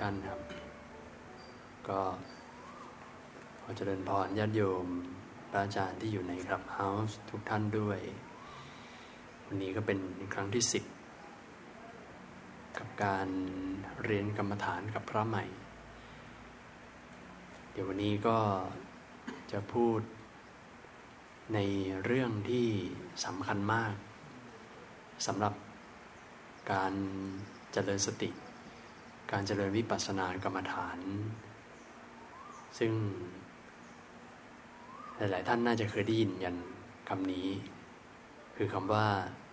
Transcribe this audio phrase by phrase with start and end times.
[0.00, 0.40] ท่านครับ
[1.88, 2.00] ก็
[3.60, 4.86] ขอเจริญพรญาติโยม
[5.50, 8.00] พระอาจารย์ที่อยู่ในครับเฮาส์ทุกท่านด้วย
[9.46, 9.98] วันนี้ก็เป็น
[10.34, 10.84] ครั้งที่สิบ
[12.78, 13.28] กับการ
[14.04, 15.44] เรียนกรรมฐานกับพระใหม่
[17.72, 18.38] เดี๋ยววันนี้ก็
[19.52, 20.00] จะพูด
[21.54, 21.58] ใน
[22.04, 22.68] เรื่องที่
[23.24, 23.94] สำคัญมาก
[25.26, 25.54] สำหรับ
[26.72, 26.92] การ
[27.72, 28.30] เจริญสติ
[29.32, 30.98] การเจริญวิปัสสนากรรมฐาน
[32.78, 32.92] ซึ่ง
[35.16, 36.56] หลาย ๆ ท่านน่าจะเคยได้ยินยัน
[37.08, 37.48] คำนี้
[38.56, 39.06] คือคำว่า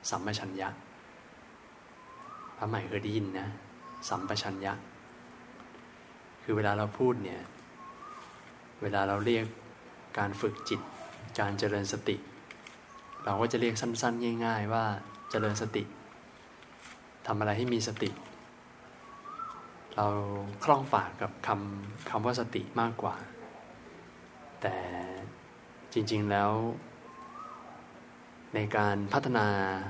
[0.09, 0.69] สัมปชัญญะ
[2.57, 3.47] พระใหม่เคยได้ยินนะ
[4.09, 4.73] สัมปชัญญะ
[6.43, 7.41] คือเวลาเราพูดเนี่ย
[8.81, 9.45] เวลาเราเรียก
[10.17, 10.81] การฝึกจิต
[11.39, 12.15] การเจริญสติ
[13.23, 14.83] เราก็จะเรียกสั้น ๆ ง่าย ๆ ว่า
[15.29, 15.83] เจริญสติ
[17.27, 18.09] ทำอะไรให้มีสติ
[19.97, 20.07] เรา
[20.63, 23.15] คล่องปากกับคำคำว่าสติมากกว่า
[24.61, 24.75] แต่
[25.93, 26.51] จริงๆแล้ว
[28.55, 29.47] ในการพัฒนา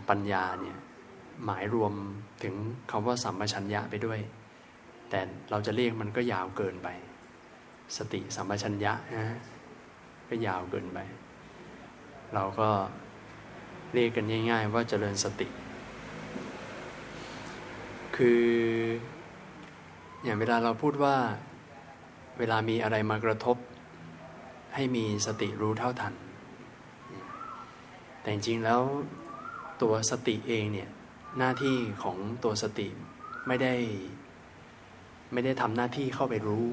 [0.09, 0.77] ปัญญาเนี่ย
[1.45, 1.94] หมายรวม
[2.44, 2.55] ถึง
[2.91, 4.19] คำว่าสัมปชัญญะไปด้วย
[5.09, 6.88] แต่เราจะเรียกมันก็ยาวเกินไป
[7.97, 9.38] สติสัมปชัญญะนะ
[10.30, 10.99] ก็ยาวเกินไป
[12.33, 12.69] เราก็
[13.94, 15.47] เรียกกันง่าย ๆ ว่าเจริญสติ
[18.16, 18.44] คือ
[20.28, 21.16] อย่างเวลาเราพูดว่า
[22.39, 23.58] เวลามีอะไรมากระทบ
[24.75, 26.14] ให้มีสติรู้เท่าทัน
[28.20, 28.81] แต่จริงแล้ว
[29.81, 30.89] ตัวสติเองเนี่ย
[31.38, 32.88] หน้าที่ของตัวสติ
[33.48, 33.73] ไม่ได้
[35.33, 36.66] ไม่ได้ทำหน้าที่เข้าไปรู้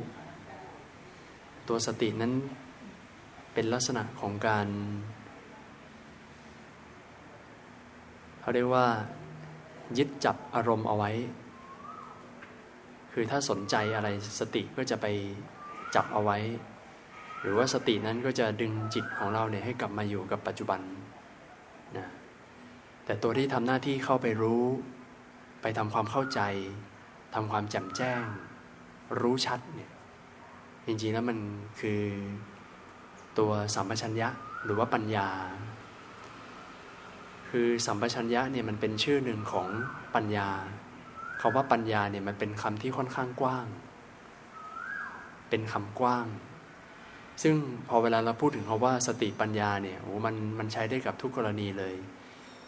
[1.69, 2.33] ตัวสตินั้น
[3.53, 4.67] เป็นลักษณะของการ
[8.41, 8.87] เขาเรียกว่า
[9.99, 11.13] ยึดจับอารมณ์เอาไว้
[13.17, 14.09] คือถ้าสนใจอะไร
[14.41, 15.07] สติก็จะไป
[15.95, 16.39] จับเอาไว้
[17.41, 20.81] หรือว่าสตินั้นก็จะดึงจิตของเราเนี่ยให้กลับมาอยู่กับปัจจุบัน
[21.97, 22.09] นะ
[23.05, 24.65] แต่ตัวที่ทำหน้าที่เข้าไปรู้
[25.63, 26.41] ไปทำความเข้าใจ
[27.35, 28.23] ทำความแจ่มแจ้ง
[29.21, 29.93] รู้ชัดเนี่ย
[30.87, 31.39] จริงๆแล้วมัน
[31.81, 32.03] คือ
[33.39, 34.29] ตัวสัมปชัญญะ
[34.65, 35.29] หรือว่าปัญญา
[37.51, 39.69] คือสัมปชัญญะเนี่ยมันเป็นชื่อหนึ่งของ
[40.15, 43.67] ปัญญาาว่าปัญญาเนี่ยมันเป็นคำที่ค่อนข้างกว้าง
[45.51, 46.27] เป็นคำกว้าง
[47.43, 47.55] ซึ่ง
[47.89, 51.95] พอเวลาเราพูดถึงคาว่าสติปัญญาเนี่ยโอ้มันมันใช้ได้กับทุกกรณีเลย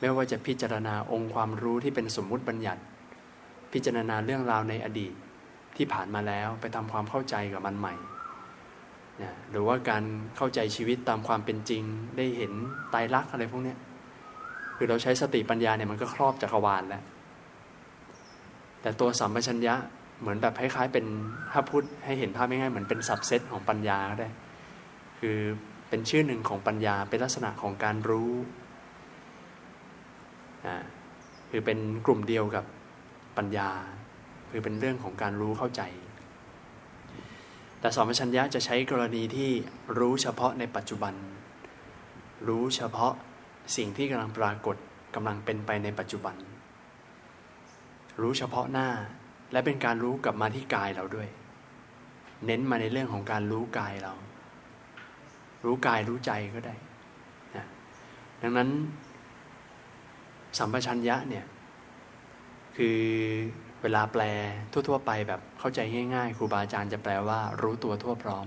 [0.00, 2.82] ไม่ว่าจะพิจารณาองค์ความรู้ที่เป็นสมมุติบัญญัติ
[3.72, 5.12] พิจารณาเรื่องราวในอดีต
[5.76, 7.94] ที่ผ่านมาแล้วไปทำความเข้าใจกับมันใหม่
[9.22, 10.02] นะหรือว่าการ
[10.36, 11.82] เข้าใจชีวิตตามความเป็นจริง
[12.16, 12.52] ได้เห็น
[12.94, 13.74] ตายรักอะไรพวกนี้
[14.76, 17.02] คือเราใช้สติปัญญาเนี่ยมันก็ครอบจักรวาลแล้ว
[18.86, 19.74] แต่ตัวสัมปชัญญะ
[20.20, 21.04] เหมือนแบบคล้ายๆเป็น
[21.52, 24.28] ถ้าพูดให้เห็นภาพง่ายๆเหมือนเป็นสับเซตของปัญญาก็ได้
[25.18, 25.38] คือ
[25.88, 28.32] เป็นชื่อหนึ่งของปัญญาเป็นลักษณะของการรู้
[30.66, 30.76] อ่า
[31.50, 32.64] คือเป็นกลุ่มเดียวกับ
[33.36, 33.70] ปัญญา
[34.50, 35.82] คือเป็นเรื่องของการรู้เข้าใจ
[37.80, 39.50] แต่สัมปชัญญะจะใช้กรณีที่
[39.98, 41.14] รู้เฉพาะในปัจจุบัน
[42.48, 43.12] รู้เฉพาะ
[43.76, 44.76] สิ่งที่กำลังปรากฏ
[45.14, 46.36] กำลังเป็นไปในปัจจุบัน
[48.20, 48.88] รู้เฉพาะหน้า
[49.52, 51.28] และเป็นการรู้กลับมาที่กายเราด้วย
[52.46, 54.14] เน้นมาในเรื่องของการรู้กายเรา
[55.64, 56.74] รู้กายรู้ใจก็ได้
[57.54, 57.64] นะ
[58.42, 58.68] ดังนั้น
[60.58, 61.46] สัมปชัญญะเนี่ย
[62.76, 62.98] คือ
[63.82, 64.22] เวลาแปล
[64.72, 65.80] ทั่ว ๆ ไปแบบเข้าใจ
[66.14, 68.46] ง่ายๆครูบาอาจารย์จะแปลว่า รู้ตัวทั่วพร้อม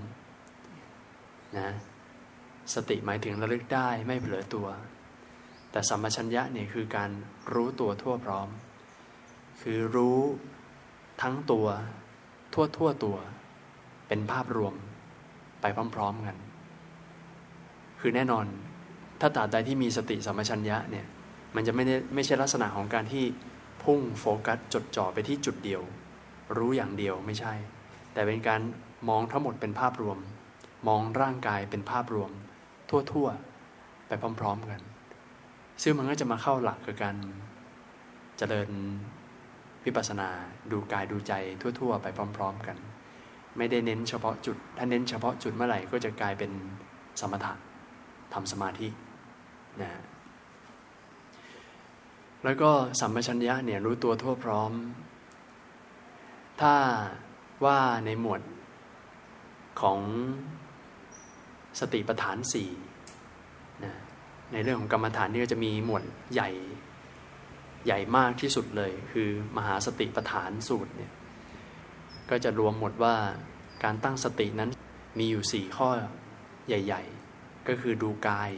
[1.58, 1.70] นะ
[2.74, 4.68] สติหมายถึงระลึกได้ไม่เผลอตัว
[5.70, 7.10] แต่สัมปชัญญะเนี่ยคือการ
[7.54, 8.48] รู้ตัวทั่วพร้อม
[9.62, 10.18] คือรู้
[11.22, 11.66] ทั้งตัว
[12.54, 13.16] ทั่วทั่วตัว
[14.08, 14.74] เป็นภาพรวม
[15.60, 15.64] ไป
[15.94, 16.36] พร้อมๆกัน
[18.00, 18.46] คือแน่นอน
[19.20, 21.06] ถ้าตราบใดที่มีสติสัมปชัญญะเนี่ย
[21.54, 23.24] มันจะไม่ได้ไม่ใช่ลักษณะของการที่
[23.82, 25.82] พุ่งโฟกัสจดจ่อไปที่จุดเดียว
[26.56, 27.54] รู้อย่างเดียวไม่ใช่
[28.12, 28.60] แต่เป็นการ
[29.08, 30.18] มองทั้งหมดเป็นภาพรวม
[30.88, 32.30] มองร่างกายเป็นภาพรวม
[33.12, 34.10] ทั่วๆ ไป
[34.40, 34.80] พร้อม ๆ กัน
[35.82, 37.16] ซึ่งมันก็จะมาเข้าหลักกับการ
[38.38, 38.70] เจริญ
[39.84, 40.28] วิปัสสนา
[40.72, 41.32] ดูกายดูใจ
[41.78, 42.06] ทั่ว ๆ ไป
[42.36, 42.76] พร้อม ๆ กัน
[43.56, 46.50] ไม่ได้เน้นเฉพาะจุด ถ้าเน้นเฉพาะจุดเมื่อไหร่ก็จะกลายเป็น
[47.20, 47.52] สมถะ
[48.34, 48.88] ทำสมาธิ
[49.82, 49.90] นะ
[52.44, 54.72] แล้วก็สัมปชัญญะเนี่ยรู้ตัวทั่วพร้อม
[56.60, 56.74] ถ้า
[57.64, 58.40] ว่าในหมวด
[59.80, 59.98] ของ
[61.80, 62.70] สติปัฏฐานสี่
[63.84, 63.92] นะ
[64.52, 66.50] ในเรื่องของกรรมฐานนี่ก็จะมีหมวดใหญ่
[67.86, 71.12] ใหญ่มากที่สุดเลย คือมหาสติปัฏฐานสูตรเนี่ย
[72.30, 73.16] ก็จะรวมหมดว่า
[73.84, 74.70] การตั้งสตินั้น
[75.18, 75.88] มีอยู่สี่ข้อ
[76.68, 77.02] ใหญ่
[77.34, 78.50] ๆ ก็คือดูกาย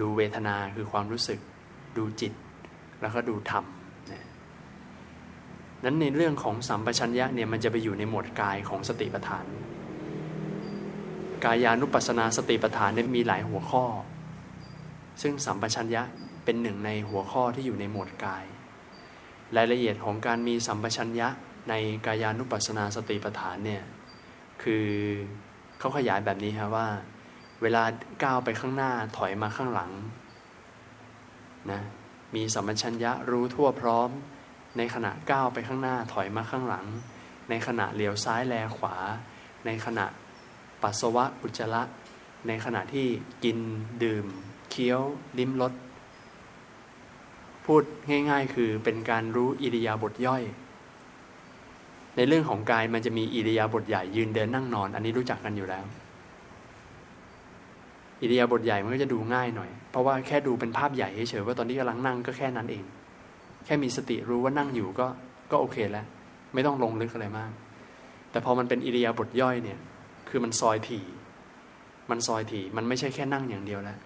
[0.00, 1.38] ดูเวทนาคือความรู้สึก
[1.96, 2.32] ดูจิต
[3.00, 3.64] แล้วก็ดูธรรม
[5.84, 9.46] นั้นในเรื่องของสัมปชัญญะเนี่ยมันจะไปอยู่ในหมวดกายของสติปัฏฐาน
[11.44, 13.84] กายานุปัสสนาสติปัฏฐานเนี่ยมีหลายหัวข้อ
[15.22, 16.02] ซึ่งสัมปชัญญะ
[16.44, 18.44] เป็นหนึ่งในหัวข้อที่อยู่ในหมวดกาย
[19.56, 21.28] รายละเอียดของการมีสัมปชัญญะ
[21.68, 21.74] ใน
[22.06, 23.82] กายานุปัสสนาสติปัฏฐานเนี่ย
[24.62, 24.86] คือ
[25.78, 26.88] เขาขยายแบบนี้ครับว่า
[27.62, 27.82] เวลา
[28.24, 29.92] ก้าวไปข้างหน้าถอยมาข้างหลัง
[31.70, 31.80] นะ
[32.34, 34.10] มีสัมปชัญญะรู้ทั่วพร้อม
[34.76, 36.86] ในขณะก้าวไปข้างหน้าถอยมาข้างหลัง
[37.50, 38.96] ในขณะเลี้ยวซ้ายแลขวา
[39.66, 40.06] ในขณะ
[40.82, 41.82] ปัสสาวะอุจจาระ
[42.46, 43.06] ในขณะที่
[43.44, 43.58] กิน
[44.02, 44.26] ดื่ม
[44.70, 45.00] เคี้ยว
[45.38, 45.72] ลิ้มรส
[47.66, 50.42] พูดง่าย ๆ คือเป็นการรู้อิริยาบถย่อย
[52.16, 55.84] ในเรื่องของกายมันจะมีอิริยาบถใหญ่ยืนเดินนั่งนอน อันนี้รู้จักกันอยู่แล้ว
[58.20, 62.84] อิริยาบถใหญ่มันก็จะดูง่ายหน่อย เพราะว่าแค่ดูเป็นภาพใหญ่เฉยๆว่าตอนที่กำลังนั่งก็แค่นั้นเอง
[63.64, 65.06] แค่มีสติรู้ว่านั่งอยู่ก็
[65.50, 66.06] ก็โอเคแล้ว
[66.54, 67.50] ไม่ต้องลงลึกอะไรมาก
[68.30, 69.78] แต่พอมันเป็นอิริยาบถย่อยเนี่ย
[70.28, 71.04] คือมันซอยถี่
[72.10, 73.98] มันซอยถี่มันไม่ใช่แค่นั่งอย่างเดียวแล้ว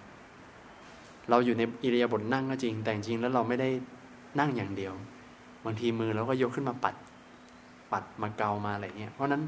[1.31, 3.69] เราอยู่ในอิริยาบถนั่งก็จริง แต่จริงแล้วเราไม่ได้
[4.41, 4.95] นั่งอย่างเดียว
[5.65, 6.95] บางทีมือเราก็ยกขึ้นมาปัด
[7.93, 9.43] ปัดมาเกามาอะไรเงี้ย เพราะนั้น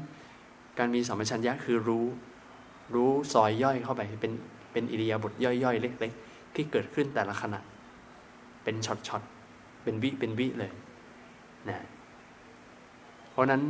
[0.77, 2.05] การมีสัมปชัญญะคือรู้
[2.95, 4.31] รู้ซอยย่อยเข้าไปเป็น
[4.71, 7.59] เป็นอิริยาบถย่อยๆ เล็กๆ ที่เกิดขึ้นแต่ละขณะ
[8.63, 10.71] เป็นช็อตๆ เป็นวิเป็นวิเลย
[11.69, 11.77] นะ
[13.31, 13.61] เพราะนั้น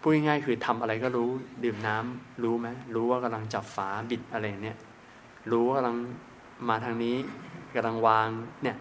[0.00, 1.28] พูดง่ายๆคือทำอะไรก็รู้
[1.64, 4.78] ดื่มน้ำรู้ไหมรู้ว่ากำลังจับฝาบิดอะไรเนี่ย
[5.50, 5.96] รู้ว่ากำลัง
[6.68, 7.16] มาทางนี้
[7.74, 8.28] กำลังวาง
[8.62, 8.76] เนี่ย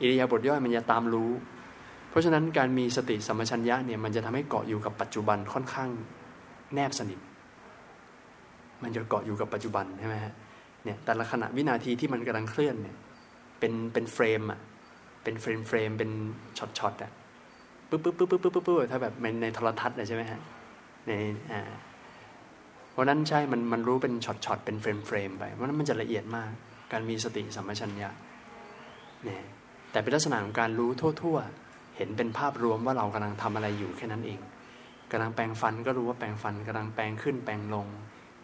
[0.00, 1.30] อิริยาบถย่อยมันจะตามรู้
[2.10, 5.90] เพราะฉะนั้นการมีสติสัมปชัญญะเนี่ยมันจะทำให้เกาะอยู่กับปัจจุบันค่อนข้าง
[6.74, 7.18] แนบสนิท
[8.82, 10.32] มันจะเกาะอยู่กับปัจจุบันใช่ไหมฮะ
[10.84, 12.96] เนี่ยแต่ละขณะวินาทีที่มันกำลังเคลื่อนเนี่ย
[13.58, 14.60] เป็นเป็น frame อะ
[15.22, 16.10] เป็น frame frame เป็น
[16.58, 17.12] shot shot อะ
[17.88, 20.40] ปึ๊บปึ๊บปึ๊บปึ๊บปึ๊บปึ๊บถ้าแบบในโทรทัศน์เลยใช่ไหมฮะ
[21.06, 21.12] ใน
[21.52, 21.60] อ่า
[22.92, 26.50] เพราะนั้นใช่มันมันรู้เป็น shot shot เป็น frame frame ไปเพราะนั้นมันจะละเอียดมาก
[26.92, 28.10] การมีสติสัมปชัญญะ
[29.28, 29.42] เนี่ย
[29.92, 30.90] แต่เป็นลักษณะของการรู้
[31.22, 31.36] ทั่ว
[31.66, 34.40] ๆ เห็นเป็นภาพรวมว่าเรากำลังทำอะไรอยู่แค่นั้นเอง
[35.12, 37.86] กำลังแปลงฟันก็รู้ว่าแปลงฟันกำลังแปลงขึ้นแปลงลง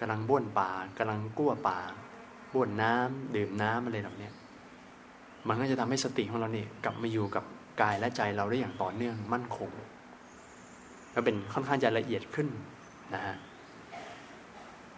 [0.00, 1.92] กำลังบ้วนปากกำลังกั้วปาก
[2.54, 4.28] บ้วนน้ำดื่มน้ำอะไรแบบนี้
[5.48, 7.44] มันก็จะทำให้สติของเราเนี่ยกลับมาอยู่กับ
[7.80, 9.70] กายและใจเราได้อย่างต่อเนื่องมั่นคง
[11.14, 12.48] ก็เป็นค่อนข้างจะละเอียดขึ้น
[13.14, 13.36] นะฮะ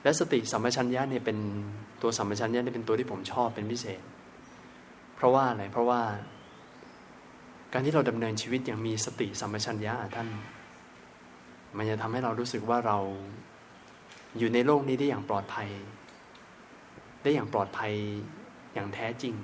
[0.03, 1.39] และสติสัมปชัญญะเนี่ยเป็น
[2.03, 4.01] ตัวสัมปชัญญะเนี่ยเป็นตัวที่ผมชอบเป็นพิเศษ
[5.23, 6.01] ราะว่าอะไรเพราะว่า
[7.73, 10.29] การที่เราดำเนินชีวิตอย่างมีสติสัมปชัญญะท่าน
[11.77, 12.99] มันจะทำให้เรารู้สึกว่าเรา
[14.39, 15.69] อยู่ในโลกนี้ได้อย่างปลอดภัย
[17.23, 17.93] ได้อย่างปลอดภัย
[18.75, 19.35] อย่างแท้จริง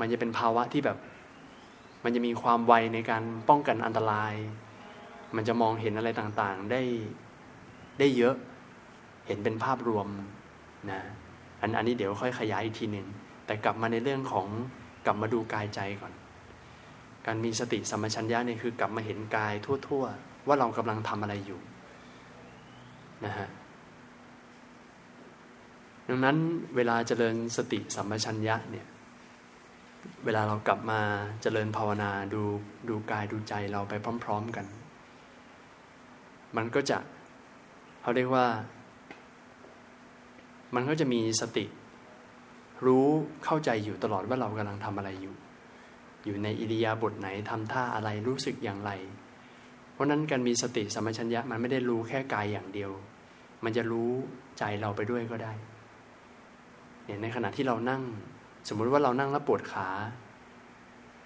[0.00, 0.98] มันจะเป็นภาวะที่แบบ
[2.04, 4.34] มันจะมีความไวในการป้องกันอันตราย
[5.36, 6.82] มันจะมองเห็นอะไรต่างๆ ได้
[7.98, 8.34] ได้เยอะ
[9.26, 10.06] เห็นเป็นภาพรวม
[10.90, 11.00] นะ
[11.60, 13.06] อันอันนี้เดี๋ยวค่อยขยายอีกทีหนึ่ง
[13.46, 14.46] แต่กลับมาในเรื่องของ
[15.06, 16.12] กลับมาดูกายใจก่อน
[17.26, 19.52] การมีสติสัมปชัญญะเนี่ยคือกลับมาเห็นกาย
[19.88, 21.60] ทั่ว ๆ ว่าเรากำลังทำอะไรอยู่
[23.24, 23.48] นะฮะ
[26.08, 26.36] ดังนั้น
[26.76, 28.86] เวลาเจริญสติสัมปชัญญะเนี่ย
[30.24, 31.00] เวลาเรากลับมา
[31.42, 32.42] เจริญภาวนาดู
[32.88, 34.66] ดูกายดูใจเราไปพร้อม ๆกัน
[36.56, 36.98] มันก็จะ
[38.00, 38.46] เขาเรียกว่า
[40.74, 41.64] มันก็จะมีสติ
[42.84, 43.06] รู้
[43.44, 45.34] เข้าใจอยู่ตลอดว่าเรากำลังทำอะไรอยู่
[46.24, 48.90] อยู่ในอิริยาบถไหนทำท่าอะไรรู้สึกอย่างไร
[49.92, 52.90] เพราะนั้นการมีสติสัมปชัญญะมันไม่ได้รู้แค่กายอย่างเดียว
[53.64, 54.10] มันจะรู้
[54.58, 55.52] ใจเราไปด้วยก็ได้
[57.04, 58.02] เนี่ยในขณะที่เรานั่ง
[58.68, 59.88] สมมุติว่าเรานั่งแล้วปวดขา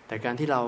[0.06, 0.62] แต่การที่เรา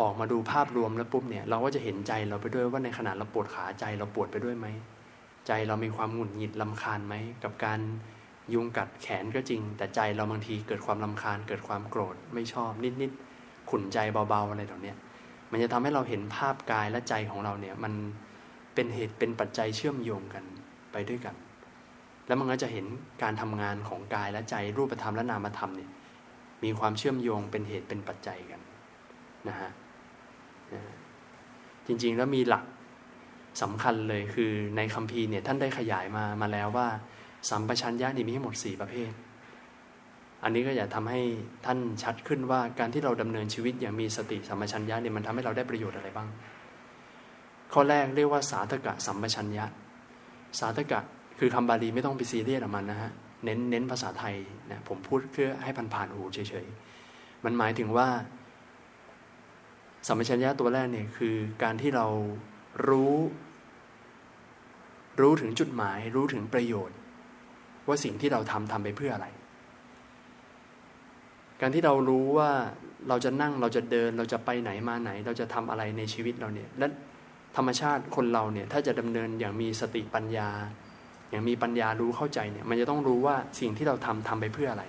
[0.00, 4.66] ออกมาดูภาพรวมแล้วปุ๊บเนี่ย เราก็จะเห็นใจเราไปด้วยว่าในขณะเราปวดขาใจเราปวดไปด้วยไหม
[5.46, 7.80] ใจเรามีความหงุดหงิดลำคาญไหมกับการ
[8.54, 14.96] ยุงกัดแขนก็จริง แต่ใจเราบางทีเกิดความลำคาญเกิดความโกรธไม่ชอบนิดๆขุนใจเบาๆอะไรตรงเนี้ย
[15.50, 17.92] มันจะทำให้เราเห็นภาพกายและใจของเราเนี่ย มัน
[18.74, 20.44] เป็นเหตุเป็นปัจจัยเชื่อมโยงกัน
[20.92, 21.34] ไปด้วยกัน
[22.26, 22.86] แล้วมันก็จะเห็น
[23.22, 25.90] การทำงานของกายและใจรูปธรรมและนามธรรมเนี่ย
[26.64, 28.60] มีความเชื่อมโยงเป็นเหตุเป็นปัจจัยกัน
[29.48, 29.70] นะฮะ
[31.86, 32.64] จริงๆแล้วมีหลัก
[33.62, 36.88] สำคัญเลยคือในคัมภีร์เนี่ยท่านได้ขยายมามาแล้วว่า
[37.48, 39.10] สัมปชัญญะนี่มีทั้งหมดสี่ประเภท
[40.42, 41.20] อันนี้ก็อยากทำให้
[41.66, 46.28] ท่านชัดขึ้นว่าการที่เราดำเนินชีวิตอย่างมีสติสัมปชัญญะเนี่ยมันทำให้เราได้ประโยชน์อะไรบ้าง
[47.72, 49.64] ข้อแรกเรียกว่าสาธกะสัมปชัญญะ
[50.60, 51.00] สาธกะ
[51.38, 53.10] คือคำบาลีไม่ต้องไปซีเรียสมันนะฮะ
[53.44, 54.36] เน้นเน้นภาษาไทย
[54.70, 58.08] นะผมพูดเพื่อให้ผ่านผ่านหูเฉยๆ มันหมายถึงว่า
[60.06, 62.06] สัมปชัญญะตัวแรกเนี่ยคือการที่เรา
[62.88, 63.14] รู้
[65.20, 66.96] รู้ถึงจุดหมาย รู้ถึงประโยชน์
[67.90, 69.26] ว่าสิ่งที่เราทำทำไปเพื่ออะไร
[71.60, 72.50] การที่เรารู้ว่า
[73.08, 76.86] เราจะนั่งเราจะเดินเราจะไปไหนมาไหน เราจะทำอะไรในชีวิตเราเนี่ย และ
[77.56, 80.48] ธรรมชาติคนเราเนี่ยถ้าจะดำเนินอย่างมีสติปัญญา
[81.30, 84.84] อย่างมีปัญญารู้เข้าใจเนี่ย มันจะต้องรู้ว่าสิ่งที่เราทำทำไปเพื่ออะไร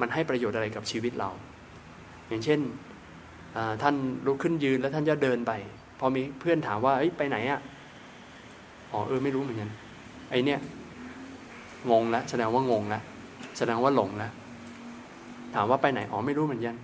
[0.00, 1.30] มันให้ประโยชน์อะไรกับชีวิตเรา
[2.28, 2.60] อย่างเช่น
[3.82, 3.94] ท่าน
[4.26, 5.52] ลุกขึ้นยืนแล้วท่านจะเดินไป
[6.00, 7.60] พอมีเพื่อนถามว่าไปไหนอะ่ะ
[8.92, 9.70] อ๋อเออไม่รู้เหมือนกัน
[10.30, 10.58] ไอเนี้ย
[11.90, 13.02] งงแล้วแสดงว่างงแล้ว
[13.58, 14.32] แสดงว่าหลงแล้ว
[15.54, 16.76] ถามว่าไปไหนอ๋อไม่รู้เหมือนกัน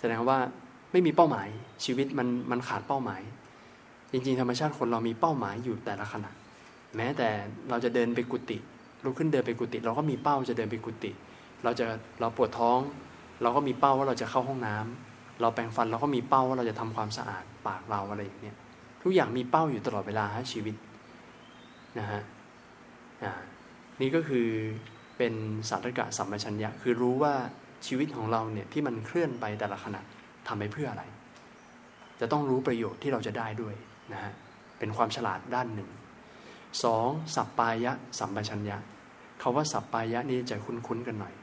[0.00, 0.38] แสดงว่า
[0.92, 1.48] ไม่มีเป้าหมาย
[1.84, 3.22] ชีวิตมันมันขาดเป้าหมาย
[4.12, 6.30] จริงๆ ธรรมชาติคนเรามีเป้าหมายอยู่แต่ละขณะ
[6.96, 7.28] แม้แต่
[7.70, 8.58] เราจะเดินไปกุฏิ
[9.04, 11.10] ลุกขึ้นเดินไปกุฏิเราก็มีเป้าจะเดินไปกุฏิ
[11.64, 11.86] เราจะ
[12.20, 12.78] เราปวดท้อง
[13.42, 18.56] เราก็มีเป้าว่าเราจะเข้าห้องน้ำเราแปรงฟันเราก็มีเป้าว่าเราจะทำความสะอาดปากเราอะไรอย่างเนี้ย
[19.02, 20.74] ทุกอย่างมีเป้าอยู่ตลอดเวลาฮะชีวิต
[21.98, 22.22] นะฮะ
[24.00, 24.48] นี่ก็คือ
[25.18, 25.34] เป็น
[25.70, 27.34] สัตกะสัมปชัญญะคือรู้ว่า
[27.86, 30.00] ชีวิตของเราเนี่ยที่มันเคลื่อนไปแต่ละขณะ
[30.46, 31.04] ทำไปเพื่ออะไร
[32.20, 33.74] จะต้องรู้ประโยชน์ที่เราจะได้ด้วย
[34.12, 34.32] นะฮะ
[34.78, 35.90] เป็นความฉลาดด้านหนึ่ง
[36.84, 38.76] สองสัปปายะสัมปชัญญะ
[39.42, 41.34] คาว่าสัปปายะนี่จะคุ้นๆกันหน่อย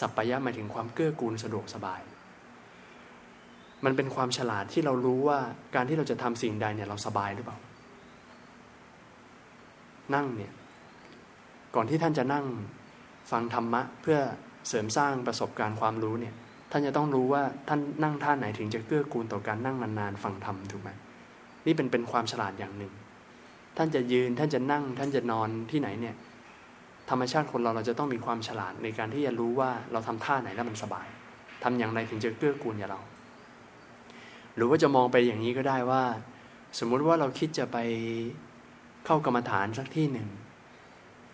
[0.00, 2.00] สัปปายะหมายถึงความเกื้อกูลสะดวกสบาย
[3.84, 5.38] มันเป็นความฉลาดที่เรารู้ว่า
[5.74, 7.58] การที่เราจะทำสิ่งใดเนี่ยเราสบายหรือเปล่า
[10.14, 10.52] นั่งเนี่ย
[11.74, 12.44] ก่อนที่ท่านจะนั่ง
[13.30, 14.18] ฟังธรรมะ เพื่อ
[14.68, 16.34] เสริมสร้างประสบการณ์ความรู้เนี่ย
[16.70, 20.90] ท่านจะต้องรู้ว่าท่านนั่งท่าไหนถึงจะเกื้อกูลต่อการนั่งนานๆฟังธรรมถูกไหม
[21.66, 22.92] นี่เป็นเป็นความฉลาดอย่างหนึ่ง
[23.76, 26.14] ท่านจะยืนท่านจะนั่ง ท่านจะนอนที่ไหนเนี่ย
[27.10, 31.06] ธรรมชาติคนเราเราจะต้องมีความฉลาดในการที่จะรู้ว่าเราทำท่าไหนแล้วมันสบาย
[31.62, 33.00] ทำอย่างไรถึงจะเกื้อกูลอย่างเรา
[34.54, 36.02] หรือว่าจะมองไปอย่างนี้ก็ได้ว่า
[36.78, 37.78] สมมุติว่าเราคิดจะไป
[39.10, 40.28] เข้ากรรมฐานสักที่หนึ่ง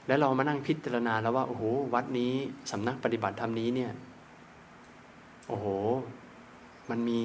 [0.07, 1.65] แล้วเรามานั่งพิจารณาแล้วว่าโอ้โห
[1.95, 2.33] วัดนี้
[2.71, 3.93] สำนักปฏิบัติธรรมนี้เนี่ย
[5.49, 5.67] โอ้โห
[6.91, 7.23] มันมี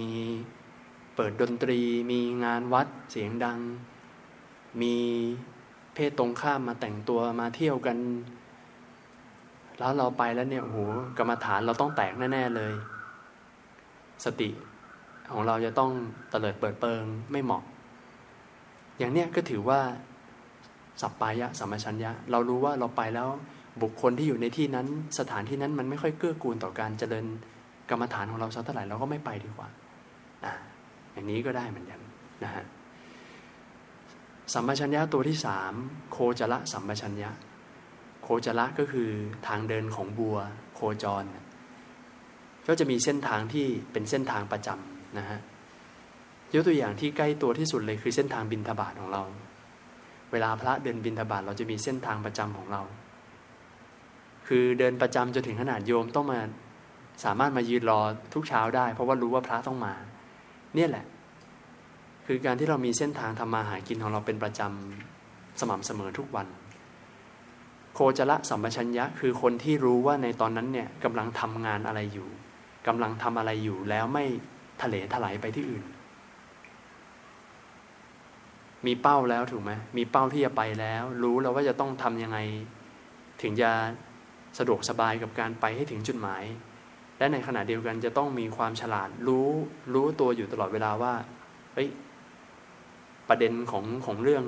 [1.16, 1.80] เปิดดนตรี
[2.12, 3.60] มีงานวัดเสียงดัง
[4.82, 4.96] มี
[5.94, 7.98] เพศตรงข้ามมาแต่งตัวมาเที่ยวกัน
[9.80, 10.78] แล้วเราไปแล้วเนี่ยโอ้โห
[11.18, 12.74] กรรมฐานเราต้องแตกแน่ ๆ เลย
[14.26, 14.50] สติ
[15.32, 15.92] ของเราจะต้อง
[16.30, 17.64] เตลิดเปิดเปิงไม่เหมาะ
[18.98, 19.82] อย่างเนี้ยก็ถือว่า
[21.02, 23.28] สัปปายะสัมมชัญญะ เรารู้ว่าเราไปแล้ว
[23.82, 24.88] บุคคลที่อยู่ในที่นั้น
[25.20, 27.26] สถานที่นั้นมันไม่ค่อยเกื้อกูลต่อการเจริญ
[27.90, 29.70] กรรมฐานของเราสักเท่าไหร่เราก็ไม่ไปดีกว่า
[30.46, 30.54] อ่า
[31.14, 32.00] อย่างนี้ก็ได้เหมือนกัน
[32.44, 32.66] นะฮะ
[34.54, 35.74] สัมปชัญญะตัวที่สาม
[36.12, 37.32] โคจระสัมปชัญญะ
[38.24, 39.10] โคจระก็คือ
[39.48, 40.38] ทางเดินของบัว
[40.76, 41.24] โคจร
[42.68, 45.40] ก็จะมีเส้นทางที่เป็นเส้นทางประจำนะฮะ
[46.54, 49.24] ยกตัวอย่างที่ใกล้ตัวที่สุดเลยคือเส้นทางบินทบาทของเรา
[50.32, 52.82] เวลาพระเดินบินทบาทเราจะมีเส้นทางประจำของเรา
[54.48, 56.40] คือเดินประจำจนถึงขนาดโยมต้องมา
[57.24, 58.00] สามารถมายืนรอ
[58.34, 59.94] ทุกเช้าได้ เพราะว่ารู้ว่าพระต้องมา
[60.76, 61.06] เนี่ยแหละ
[62.28, 66.48] คือการที่เรามีเส้นทางทำมาหากินของเราเป็นประจำสม่ำเสมอทุกวัน
[67.94, 72.30] โคจระสัมปชัญญะคือคนที่รู้ว่าในตอนนั้นเนี่ยกำลังทำงานอะไรอยู่
[72.88, 74.26] กำลังทำอะไรอยู่แล้วไม่
[74.82, 75.84] ทะเลถลายไปที่อื่น
[78.88, 82.38] มีเป้าแล้วถูกไหมมีเป้าที่จะไปแล้ว รู้แล้วว่าจะต้องทํำยังไง
[83.42, 83.70] ถึงจะ
[84.58, 86.44] สะดวกสบายกับการไปให้ถึงจุดหมาย
[87.18, 89.50] และในขณะเดียวกันจะต้องมีความฉลาด รู้
[89.94, 91.14] รู้ตัวอยู่ตลอดเวลาว่า
[91.74, 91.90] เฮ้ย
[93.30, 94.44] ประเด็นของของเรื่อง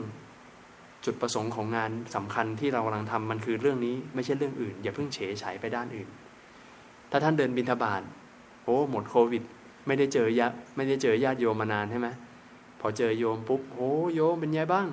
[1.06, 6.10] จุดประสงค์ของงานสำคัญที่เรากำลังทำมันคือเรื่องนี้ไม่ใช่เรื่องอื่น อย่าเพิ่งเฉยฉายไปด้านอื่น
[7.12, 8.02] ถ้าท่านเดินบินทบาท
[8.64, 9.44] โอ้หมดโควิด
[9.88, 12.10] ไม่ได้เจอญาไม่ได้เจอญาติโยมมานานใช่ไหม
[12.82, 14.88] พอเจอโยมปุ๊บโอ้โยมเป็นไงบ้าง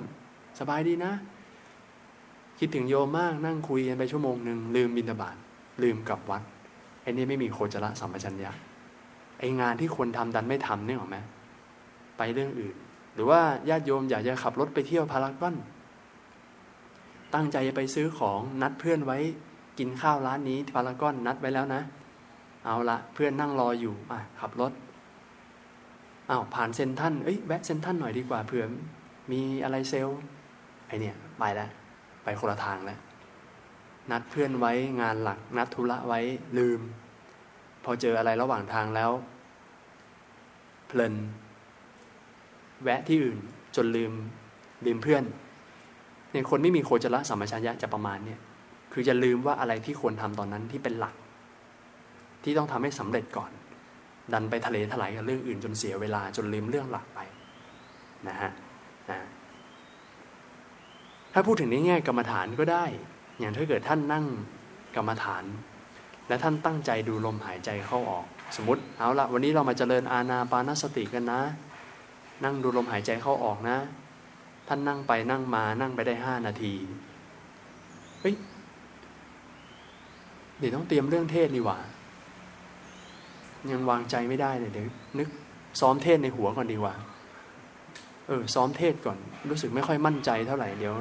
[0.59, 1.13] สบายดีนะ
[2.59, 5.35] คิดถึงโยมมากนั่งคุยกันไปชั่วโมงหนึ่งลืมบินทบาท
[5.83, 6.41] ลืมกลับวัด
[7.01, 8.51] ไอ้นี่ไม่มีโคจรสัมปชัญญะ
[9.39, 11.17] ไองานที่ควรทำดันไม่ทำนี่หรอไหม
[12.17, 12.75] ไปเรื่องอื่น
[13.13, 15.55] หรือว่าญาติโยมอยากจะขับรถไปเที่ยวพารากอน
[17.33, 19.17] ตั้งใจจะไปซื้อของนัดเพื่อนไว้
[19.79, 21.81] กินข้าวร้านนี้พารากอนนัดไว้แล้วนะ
[22.65, 24.71] เอาละเพื่อนนั่งรออยู่อะขับรถ
[26.29, 28.65] อ้าวผ่านเซนท่านเอ้ยแวะเซนท่านหน่อยดีกว่าเผื่อ
[29.31, 30.09] มีอะไรเซล
[30.87, 31.69] ไอเนี่ยไปแล้ว
[32.23, 32.99] ไปคนละทางแล้ว
[34.11, 36.19] นัดเพื่อนไว้งานหลัก นัดธุระไว้
[36.57, 36.79] ลืม
[37.83, 39.11] พอเจออะไรระหว่างทางแล้ว
[40.87, 41.15] เพลิน
[42.83, 43.39] แวะที่อื่น
[43.75, 44.13] จนลืม
[44.85, 45.23] ลืมเพื่อน
[46.31, 48.39] เนี่ยคนไม่มีโคจรสัมปชัญญะจะประมาณเนี่ย
[48.93, 51.15] คือจะลืมว่าอะไรที่ควรทำตอนนั้นที่เป็นหลัก
[52.43, 53.51] ที่ต้องทำให้สำเร็จก่อน
[54.33, 57.19] ดันไปทะเลถลายกับเรื่องอื่นจนเสียเวลาจนลืมเรื่องหลักไป
[58.27, 58.51] นะฮะ
[59.09, 59.19] นะ
[61.33, 62.85] ถ้าพูดถึงในแง่กรรมฐานก็ได้
[63.39, 64.25] อย่างถ้าเกิดท่านนั่ง
[64.95, 65.43] กรรมฐาน
[66.27, 68.25] และท่านตั้งใจดูลมหายใจเข้าออก
[68.57, 71.41] สมมติเอาละวันนี้เรามาเจริญอาณาปานสติกันนะ
[72.43, 73.77] นั่งดูลมหายใจเข้าออกนะ
[74.67, 76.73] ท่านนั่งไปนั่งมานั่งไปได้ห้านาที
[78.19, 78.35] เฮ้ย
[80.57, 81.79] เดี๋ยวต้องเตรียมเรื่องเทศนี่หว่า
[83.71, 84.87] ยังวางใจไม่ได้เลยเดี๋ยว
[85.19, 85.29] นึก
[85.79, 86.93] ซ้อมเทศในหัวก่อนดีกว่า
[88.27, 89.17] เออ ซ้อมเทศก่อน
[89.49, 90.95] รู้สึกไม่ค่อยมั่นใจเท่าไหร่เดี๋ยว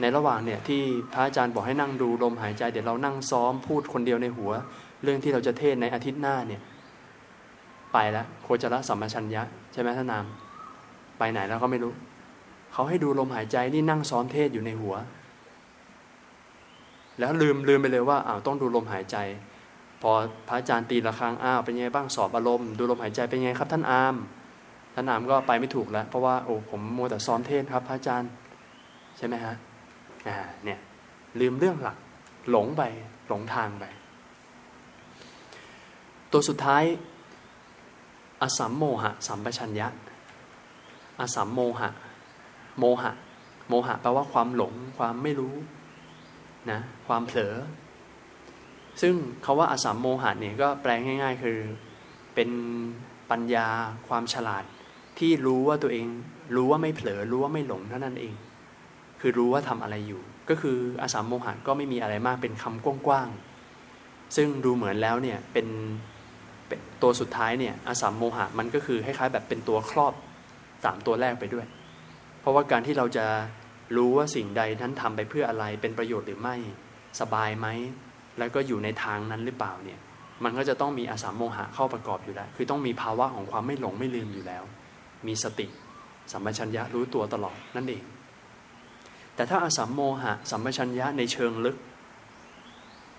[0.00, 0.80] ในระหว่างเนี่ยที่
[1.12, 4.50] พระอาจารย์บอกให้นั่งดูลมหายใจ เดี๋ยวเรานั่งซ้อมพูดคนเดียวในหัว
[5.02, 6.62] เรื่องที่เราจะเทศในอาทิตย์หน้าเนี่ย
[7.92, 10.24] ไปแล้วโคจรสัมมาชัญญะใช่ไหมท่านนาม
[11.18, 11.92] ไปไหนแล้วก็ไม่รู้
[12.72, 14.94] เขาให้ดูลมหายใจนี่นั่งซ้อมเทศอยู่ในหัว
[17.18, 19.16] แล้วลืมลืมไปเลยว่าอ้าวต้องดูลมหายใจ
[20.02, 20.12] พอ
[20.48, 24.16] พระอาจารย์ตีระฆังอ้าวเป็นไงบ้างสอบอารมณ์ดูลมหายใจเป็นไงครับ ท่านอาม
[24.94, 28.30] ท่านอามก็ไปไม่ถูกแล้ว เพราะว่าโอ้ผมมัวแต่ซ้อมเทศครับ พระอาจารย์
[29.16, 29.54] ใช่ไหมฮะ
[30.26, 30.78] อ่าเนี่ย
[31.40, 31.96] ลืมเรื่องหลัก
[32.50, 32.82] หลงไป
[33.28, 33.84] หลงทางไป
[36.32, 36.84] ตัวสุดท้าย
[38.42, 39.88] อสัมโมหะ สัมปชัญญะ
[41.20, 41.90] อสัมโมหะ
[42.78, 43.12] โมหะ
[43.68, 45.54] โมหะแปลว่าความหลง ความไม่รู้
[46.70, 47.54] นะความเผลอ
[49.00, 51.58] ซึ่งเขาว่าอสัมโมหะเนี่ยก็แปลงง่าย ๆ คือ
[52.34, 52.50] เป็น
[53.30, 53.68] ปัญญา
[54.08, 54.64] ความฉลาด
[55.18, 56.06] ที่รู้ว่าตัวเอง
[56.56, 58.34] รู้ว่าไม่เผลอรู้ว่าไม่หลงเท่านั้นเอง
[59.20, 65.66] คือรู้ว่าทำอะไรอยู่ ก็คืออสัมโมหะก็ไม่มีอะไรมากเป็นคำกว้างๆซึ่งดูเหมือนแล้วเนี่ยเป็น
[67.02, 70.14] ตัวสุดท้ายเนี่ยอสัมโมหะมันก็คือคล้ายๆแบบเป็นตัวครอบ
[70.84, 71.66] สามตัวแรกไปด้วย
[72.40, 73.26] เพราะว่าการที่เราจะ
[73.96, 76.56] รู้ว่าสิ่งใดนั้นทำไปเพื่ออะไรเป็นประโยชน์หรือไม่
[77.20, 77.66] สบายไหม
[78.38, 80.00] แล้วก็อยู่ในทางนั้นหรือเปล่าเนี่ย
[80.44, 84.64] มันก็จะต้องมีอาสัมโมหะเข้าประกอบอยู่แล้ว คือต้องมีภาวะของความไม่หลงไม่ลืมอยู่แล้ว
[85.26, 85.66] มีสติ
[86.32, 88.04] สัมปชัญญะรู้ตัวตลอดนั่นเอง
[89.34, 91.76] แต่ถ้าอาสัมโมหะ สัมปชัญญะในเชิงลึก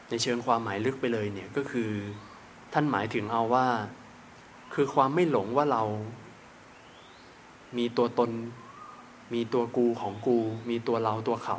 [0.09, 1.89] ในเชิงความหมายลึกไปเลยเนี่ยก็คือ
[2.73, 3.67] ท่านหมายถึงเอาว่า
[4.73, 5.83] คือความไม่หลงว่าเรา
[7.77, 8.31] มีตัวตน
[9.33, 10.37] มีตัวกูของกู
[10.69, 11.57] มีตัวเราตัวเขา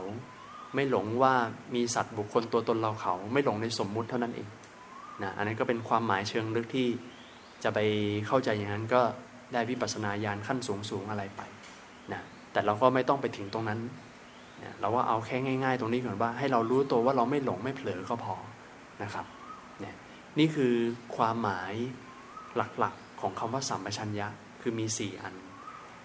[0.74, 1.35] ไม่หลงว่า
[1.74, 4.48] มีสัตว์บุคคลตัวตนเราเขา ไม่หลงในสมมุติเท่านั้นเอง
[5.22, 6.88] นะอันนั้นก็เป็นความหมายเชิงลึกที่
[7.64, 7.78] จะไป
[8.26, 9.02] เข้าใจอย่างนั้นก็
[9.52, 11.42] ได้วิปัสสนาญาณขั้นสูงสูงอะไรไป
[12.12, 12.20] นะ
[12.52, 13.80] แต่เราก็ไม่ต้องไปถึงตรงนั้น
[14.62, 18.35] นะเราว่าเอาแค่ง่าย ๆ ตรงนี้ก่อนว่า ให้เรารู้ตัวว่าเราไม่หลงไม่เผลอก็พอ
[19.02, 19.26] นะครับ
[19.80, 19.96] เนี่ย
[20.38, 20.74] นี่คือ
[21.16, 21.74] ความหมาย
[22.78, 24.26] หลักๆของคำว่าสัมปชัญญะ
[24.62, 25.35] คือมีสี่อัน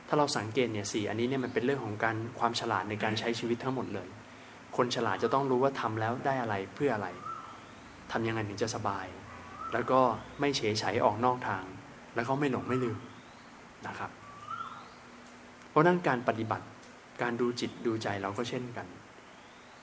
[0.08, 4.08] ถ้าเราสังเกตเนี่ยสี่อันนี้เนี่ยมันเป็นเรื่องของการความฉลาดในการใช้ชีวิตทั้งหมดเลย
[4.78, 7.08] คนฉลาดจะต้องรู้ว่าทำแล้วได้อะไรเพื่ออะไร
[8.12, 9.06] ทำยังไงถึงจะสบาย
[9.74, 10.00] แล้วก็
[10.40, 11.64] ไม่เฉยเฉยออกนอกทาง
[12.16, 12.98] แล้วก็ไม่หลงไม่ลืม
[13.88, 14.12] นะครับ
[15.70, 16.66] เพราะนั้นการปฏิบัติ
[17.22, 18.88] การดูจิตดูใจเราก็เช่นกัน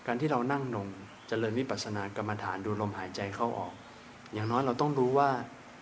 [0.07, 0.90] การที่เรานั่งนงจ
[1.28, 3.72] เจริญวิปัสสนากรรมฐานดูลมหายใจเข้าออก
[4.33, 5.31] อย่างน้อยเราต้องรู้ว่า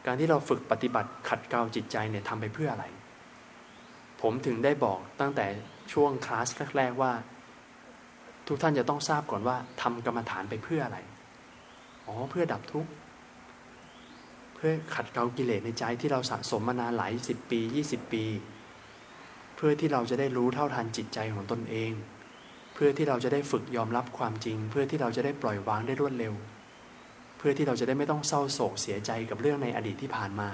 [0.06, 2.84] การที่เราฝึกปฏิบัติขัดเกลาจิตใจเนี่ยทำไปเพื่ออะไร
[4.22, 5.46] ผมถึงได้บอกตั้งแต่
[5.92, 7.12] ช่วงคลาสแรกๆว่า
[8.52, 10.98] ทุกท่านจะต้องทราบก่อนว่าทำกรรมฐานไปเพื่ออะไร
[12.06, 12.90] อ๋อ เพื่อดับทุกข์
[14.54, 18.24] เพื่อขัดเกลากิเลสในใจที่เราสะสมมานานหลายสิบปียี่สิบปี
[19.56, 21.92] เพื่อที่เราจะได้รู้เท่าทันจิตใจของตนเอง
[22.74, 26.34] เพื่อที่เราจะได้ฝึกยอมรับความจริง เพื่อที่เราจะได้ปล่อยวางได้รวดเร็ว
[27.38, 30.50] เพื่อที่เราจะได้ไม่ต้องเศร้าโศกเสียใจกับเรื่องในอดีตที่ผ่านมา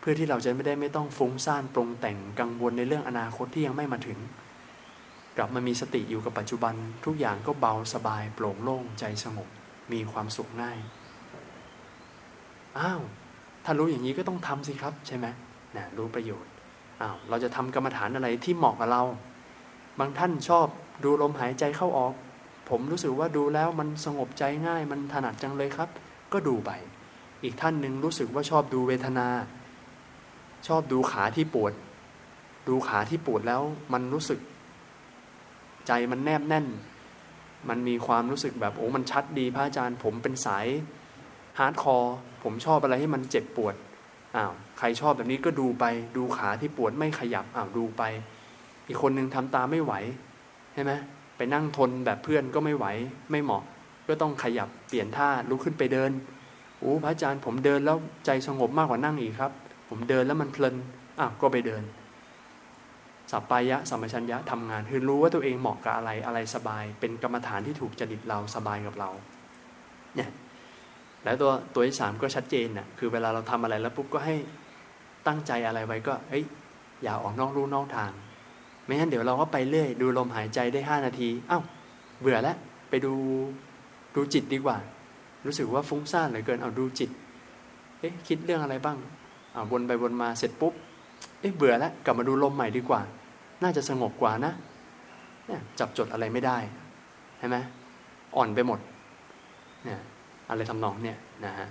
[0.00, 4.18] เพื่อที่เราจะไม่ได้ไม่ต้องฟุ้งซ่านปรุงแต่งกังวลในเรื่องอนาคตที่ยังไม่มาถึง
[5.36, 9.48] กลับมามีสติอยู่กับปัจจุบัน ทุกอย่างก็เบาสบาย โปร่งโล่งใจสงบ
[9.92, 10.78] มีความสุขง่าย
[12.78, 13.02] อ้าว
[13.64, 15.26] ถ้ารู้อย่างนี้ก็ต้องทำสิครับใช่ไหม
[15.76, 16.50] นะรู้ประโยชน์
[17.00, 19.02] อ้าวเราจะทำกรรมฐานอะไรที่เหมาะกับเรา
[19.98, 20.66] บางท่านชอบ
[21.04, 22.14] ดูลมหายใจเข้าออก
[22.68, 25.88] ผมรู้สึกว่าดูแล้วมันสงบใจง่าย มันถนัดจังเลยครับ
[26.32, 26.70] ก็ดูไป
[27.42, 29.28] อีกท่านหนึ่งรู้สึกว่าชอบดูเวทนา
[30.68, 31.72] ชอบดูขาที่ปวด
[32.68, 34.38] ดูขาที่ปวดแล้วมันรู้สึก
[35.86, 36.66] ใจมันแนบแน่น
[37.68, 40.66] มันมีความรู้สึกแบบโอ้มันชัดดีพระอาจารย์ ผมเป็นสาย
[41.58, 43.74] hardcore ผมชอบอะไรให้มันเจ็บปวด
[44.36, 45.84] อ้าวใครชอบแบบนี้ก็ดูไป
[46.16, 48.02] ดูขาที่ปวดไม่ขยับอ้าวดูไป
[48.86, 49.92] อีกคนนึงทำตามไม่ไหว
[50.74, 50.92] ใช่ไหม
[51.36, 52.86] ไปนั่งทนแบบเพื่อนก็ไม่ไหว
[53.30, 53.62] ไม่เหมาะ
[54.08, 56.10] ก็ต้องขยับเปลี่ยนท่าลุกขึ้นไปเดิน
[56.78, 59.52] โอ้พระอาจารย์ผมเดินแล้วใจสงบมากกว่านั่งอีกครับ
[59.88, 60.76] ผมเดินแล้วมันเพลิน
[61.18, 61.82] อ้าวก็ไปเดิน
[63.32, 69.10] สัปปายะสัมมชัญญะทำงาน คือรู้ว่าตัวเองเหมาะกับอะไรอะไรสบาย เป็นกรรมฐานที่ถูกจริตเราสบายกับเรา
[70.16, 70.30] เนี่ย
[71.24, 74.34] แล้วตัวตัวที่สามก็ชัดเจนนะ่ะคือเวลาเราทำอะไรแล้วปุ๊บก็ให้
[75.26, 76.44] ตั้งใจอะไรไว้ก็เฮ้ย
[77.02, 78.10] อย่าออกนอกรูนอกทาง
[78.84, 81.60] ไม่งั้นเดี๋ยวเราก็ไปเรื่อย ดูลมหายใจได้ห้านาทีเอา้า
[82.20, 82.56] เบื่อแล้ว
[82.90, 83.12] ไปดู
[84.14, 84.76] ดูจิตดีกว่า
[85.46, 87.10] รู้สึกว่าฟุ้งซ่านเหลือเกินเอาดูจิต
[88.00, 88.96] เอ๊ะคิดเรื่องอะไรบ้าง
[89.54, 90.72] อ่าวนไปวนมาเสร็จปุ๊บ
[91.40, 93.00] เอ๊ะเบื่อแล้วกลับมาดูลมใหม่ดีกว่า
[93.62, 94.52] น่าจะสงบกว่านะ
[95.46, 96.58] เนี่ยจับจดอะไรไม่ได้
[97.38, 97.56] ใช่ไหม
[98.36, 98.80] อ่อนไปหมด
[99.84, 100.00] เนี่ย
[100.48, 101.68] อะไรทำนองเนี่ยนะฮะ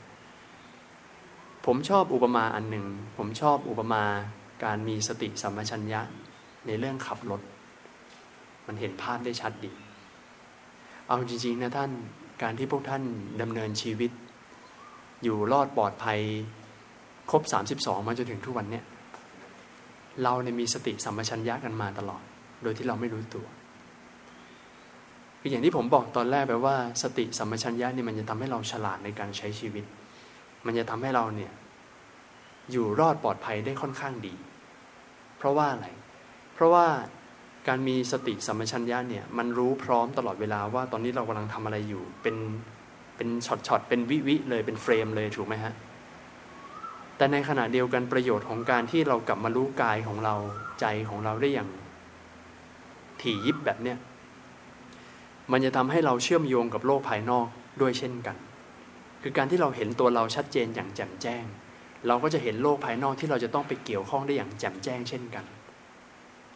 [1.65, 2.85] ผมชอบอุปมาอันหนึ่ง
[3.17, 4.03] ผมชอบอุปมา
[4.63, 6.01] การมีสติสัมปชัญญะ
[6.67, 7.41] ในเรื่องขับรถ
[8.67, 9.71] มันเห็นภาพได้ชัดดี
[11.05, 11.91] เอาจริงๆนะท่าน
[12.41, 13.03] การที่พวกท่าน
[13.41, 14.11] ดำเนินชีวิต
[15.23, 16.19] อยู่รอดปลอดภัย
[17.29, 18.83] ครบ 32 มาจนถึงทุกวันเนี้ย
[20.23, 22.23] เราเนี่ยมีสติสัมปชัญญะกันมาตลอด
[22.63, 23.45] โดยที่เราไม่รู้ตัว
[25.39, 29.85] คืออย่างที่ผมบอกตอนแรกแปว่า สติสัมปชัญญะนี่มันจะทำให้เราฉลาดในการใช้ชีวิต
[30.65, 31.51] มันจะทำให้เราเนี่ย
[32.71, 34.35] อยู่รอดปลอดภัยได้ค่อนข้างดี
[35.37, 35.87] เพราะว่าอะไร
[36.53, 36.85] เพราะว่า
[37.67, 42.35] การมีสติสัมปชัญญะเนี่ยมันรู้พร้อมตลอดเวลาว่าตอนนี้เรากำลังทำอะไรอยู่ เป็น
[43.17, 45.73] เป็นช็อตๆเป็นวิวิเลยเป็น frame เลยถูกไหมฮะ
[47.21, 50.35] แต่ในขณะเดียวกันประโยชน์ของการที่เรากลับมารู้กายของเรา
[50.79, 51.69] ใจของเราได้อย่าง
[53.21, 53.97] ถี่ยิบแบบเนี้ย
[55.51, 57.47] มันจะทำให้เราเชื่อมโยงกับโลกภายนอก
[57.81, 58.37] ด้วยเช่นกัน
[59.21, 61.43] คือการที่เราเห็นตัวเราชัดเจนอย่างแจ่มแจ้ง
[62.07, 65.45] เราก็จะเห็นโลกภายนอกที่เราจะต้องไปเกี่ยวข้องได้อย่างแจ่มแจ้งเช่นกัน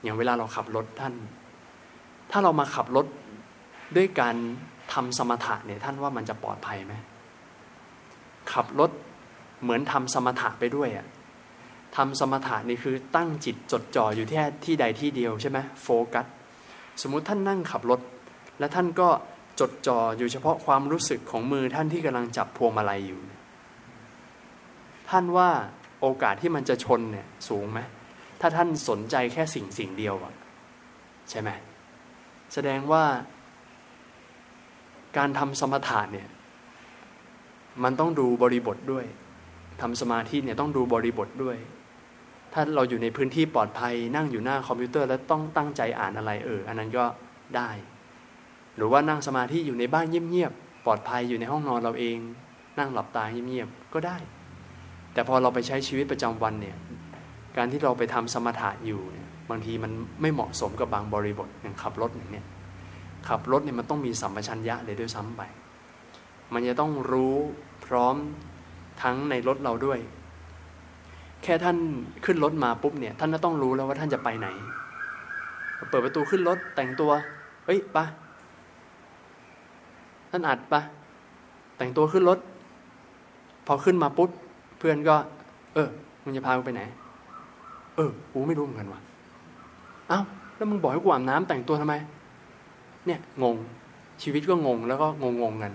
[0.04, 1.14] อย่างเวลาเราขับรถท่าน
[2.32, 3.06] ถ้าเรามาขับรถ
[3.96, 4.36] ด้วยการ
[4.94, 6.94] ทำสมถะเนี่ยท่านว่ามันจะปลอดภัยไหม
[8.54, 8.92] ขับรถ
[9.66, 11.08] เหมือนทำสมถะไปด้วยอะ
[11.96, 16.26] ทำสมถะนี่คือตั้งจิตจดจ่ออยู่ที่ที่ใดที่เดียวใช่ไหมโฟกัส
[17.02, 18.00] สมมุติท่านนั่งขับรถ
[18.60, 19.10] และท่านก็
[19.60, 23.20] จดจ่ออยู่เฉพาะความรู้สึกของมือท่านที่กำลังจับพวงมาลัยอยู่
[25.10, 25.50] ท่านว่า
[26.02, 27.80] โอกาสที่มันจะชนเนี่ยสูงไหม
[28.42, 30.34] ถ้าท่านสนใจแค่สิ่งสิ่งเดียวอะ
[31.30, 31.50] ใช่ไหม
[32.54, 33.04] แสดงว่า
[35.18, 36.28] การทำสมถะเนี่ย
[37.84, 39.06] มันต้องดูบริบทด้วย
[39.82, 41.58] ทำสมาธิเนี่ยต้องดูบริบทด้วย
[42.54, 47.06] ถ้าเราอยู่ในพื้นที่ปลอดภัยนั่งอยู่หน้าคอมพิวเตอร์แล้วต้องตั้งใจอ่านอะไรเอออันนั้นก็
[47.56, 47.70] ได้
[48.76, 52.18] หรือว่านั่งสมาธิอยู่ในบ้านเงียบๆปลอดภัยอยู่ในห้องนอนเราเอง
[52.80, 54.18] นั่งหลับตาเงียบๆก็ได้
[55.14, 56.78] แต่พอเราไปใช้ชีวิตประจำวันเนี่ย
[57.58, 62.46] การที่เราไปทำสมถะอยู่เนี่ยบางทีมันไม่เหมาะสมกับบางบริบทอย่างขับรถอย่างเนี้ย
[63.28, 65.42] ขับรถเนี่ยมันต้องมีสัมปชัญญะเลยด้วยซ้ำไป
[66.54, 67.36] มันจะต้องรู้
[67.86, 68.16] พร้อม
[69.02, 70.00] ทั้งในรถเราด้วย
[71.44, 71.78] แค่ท่าน
[72.26, 74.48] ขึ้นรถมาปุ๊บเนี่ย ท่านก็ต้องรู้แล้วว่าท่านจะไปไหน
[75.90, 77.12] เปิดประตูขึ้นรถแต่งตัว
[77.66, 78.06] เฮ้ยปะ
[80.32, 80.82] ท่านอัดปะ
[81.78, 82.40] แต่งตัวขึ้นรถ
[83.68, 84.30] พอขึ้นมาปุ๊บ
[84.80, 85.16] เพื่อนก็
[85.74, 85.90] เออ
[86.24, 86.82] มึงจะพากูไปไหน
[87.96, 89.02] เออกูไม่รู้เหมือนกันว่ะ
[90.12, 90.20] อ้า
[90.56, 91.96] แล้วมึงบอกให้กูอาบน้ำแต่งตัวทำไม
[93.06, 93.56] เนี่ยงง
[94.22, 95.74] ชีวิตก็งงแล้วก็งงงกัน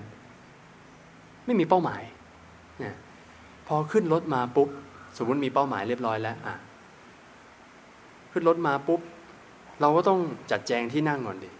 [1.46, 2.02] ไม่มีเป้าหมาย
[3.72, 4.68] พอขึ้นรถมาปุ๊บ
[5.16, 6.54] สมมติมีเป้าหมายเรียบร้อยแล้วอะ
[8.32, 9.00] ขึ้นรถมาปุ๊บ
[9.80, 11.50] เราก็ต้องจัดแจงที่นั่งก่อนดิ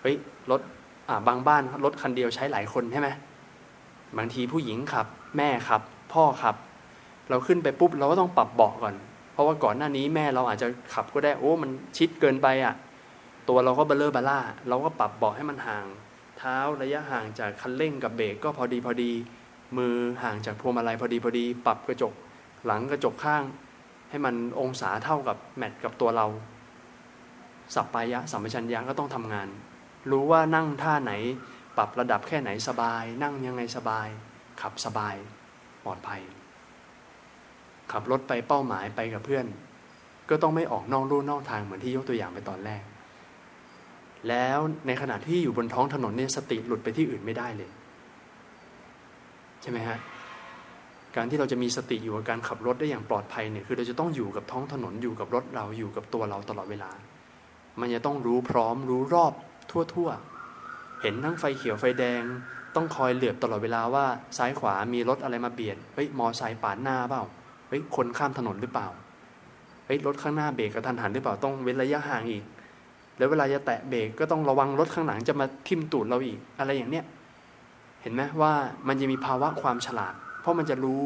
[0.00, 0.16] เฮ้ย
[0.50, 0.60] รถ
[1.08, 3.08] อ่าบางบ้านรถคันเดียวใช้หลายคนใช่ไหม
[4.16, 5.06] บางทีผู้หญิงขับ
[5.36, 5.82] แม่ขับ
[6.12, 6.56] พ่อขับ
[7.30, 8.94] เราขึ้นไปปุ๊บ เราก็ต้องปรับเบาะก่อน
[9.32, 12.74] เพราะว่าก่อนหน้านี้แม่เราอาจจะขับก็ได้โอ้มันชิดเกินไปอะ
[13.48, 15.86] ตัวเราก็เบลเลอร์บาล่าเราก็ปรับเบาะให้มันห่าง
[16.38, 19.12] เท้าระยะห่างจากคันเร่งกับเบรกก็พอดีพอดี
[19.78, 22.12] มือห่างจากพวงมาลัยพอดีพอดี ปรับกระจก
[22.66, 23.42] หลังกระจกข้าง
[24.10, 26.26] ให้มันองศาเท่ากับแมทกับตัวเรา
[27.74, 29.48] สับปายะสัมปชัญญะก็ต้องทำงาน
[30.10, 31.12] รู้ว่านั่งท่าไหน
[31.76, 34.08] ปรับระดับแค่ไหนสบาย นั่งยังไงสบาย
[34.60, 35.14] ขับสบาย
[35.84, 36.22] ปลอดภัย
[37.92, 39.46] ขับรถไปเป้าหมายไปกับเพื่อน
[40.30, 42.82] ก็ต้องไม่ออกนอกลู่นอกทางเหมือนที่ยกตัวอย่างไปตอนแรก
[44.28, 47.70] แล้วในขณะที่อยู่บนท้องถนนเนี่ยสติหลุดไปที่อื่นไม่ได้เลย
[49.62, 49.98] ใช่ไหมฮะ
[51.16, 56.90] การที่เราจะมีสติอยู่กับการขับรถได้อย่างปลอดภัยเนี่ยคือเราจะต้องอยู่กับท้องถนนอยู่กับรถเราอยู่กับตัวเราตลอดเวลา
[57.80, 59.32] มันจะต้องรู้พร้อมรู้รอบ
[59.70, 62.22] ทั่วๆ เห็นทั้งไฟเขียวไฟแดง
[62.76, 64.04] ต้องคอยเหลือบตลอดเวลาว่า
[64.38, 67.22] ซ้ายขวามีรถอะไรมาเบียดเฮ้ยมอไซค์ปาดหน้าเปล่า
[67.68, 68.88] เฮ้ยคนข้ามถนนหรือเปล่า
[69.86, 72.44] เฮ้ยรถข้างหน้าเบรกกระทันหันหรือเปล่าต้องเว้นระยะห่างอีก
[73.18, 77.04] แล้วเวลาจะแตะเบรกก็ต้องระวังรถข้างหลังจะมาทิ่มตูดเราอีก อะไรอย่างเนี้ย
[78.02, 78.52] เห็นไหมว่า
[78.88, 81.04] มันจะมีภาวะความฉลาด เพราะมันจะรู้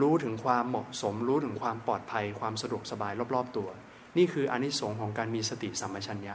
[0.00, 3.68] รู้ถึงความเหมาะสม รู้ถึงความปลอดภัย ความสะดวกสบายรอบๆตัว
[4.16, 6.34] นี่คืออนิสงค์ของการมีสติสัมปชัญญะ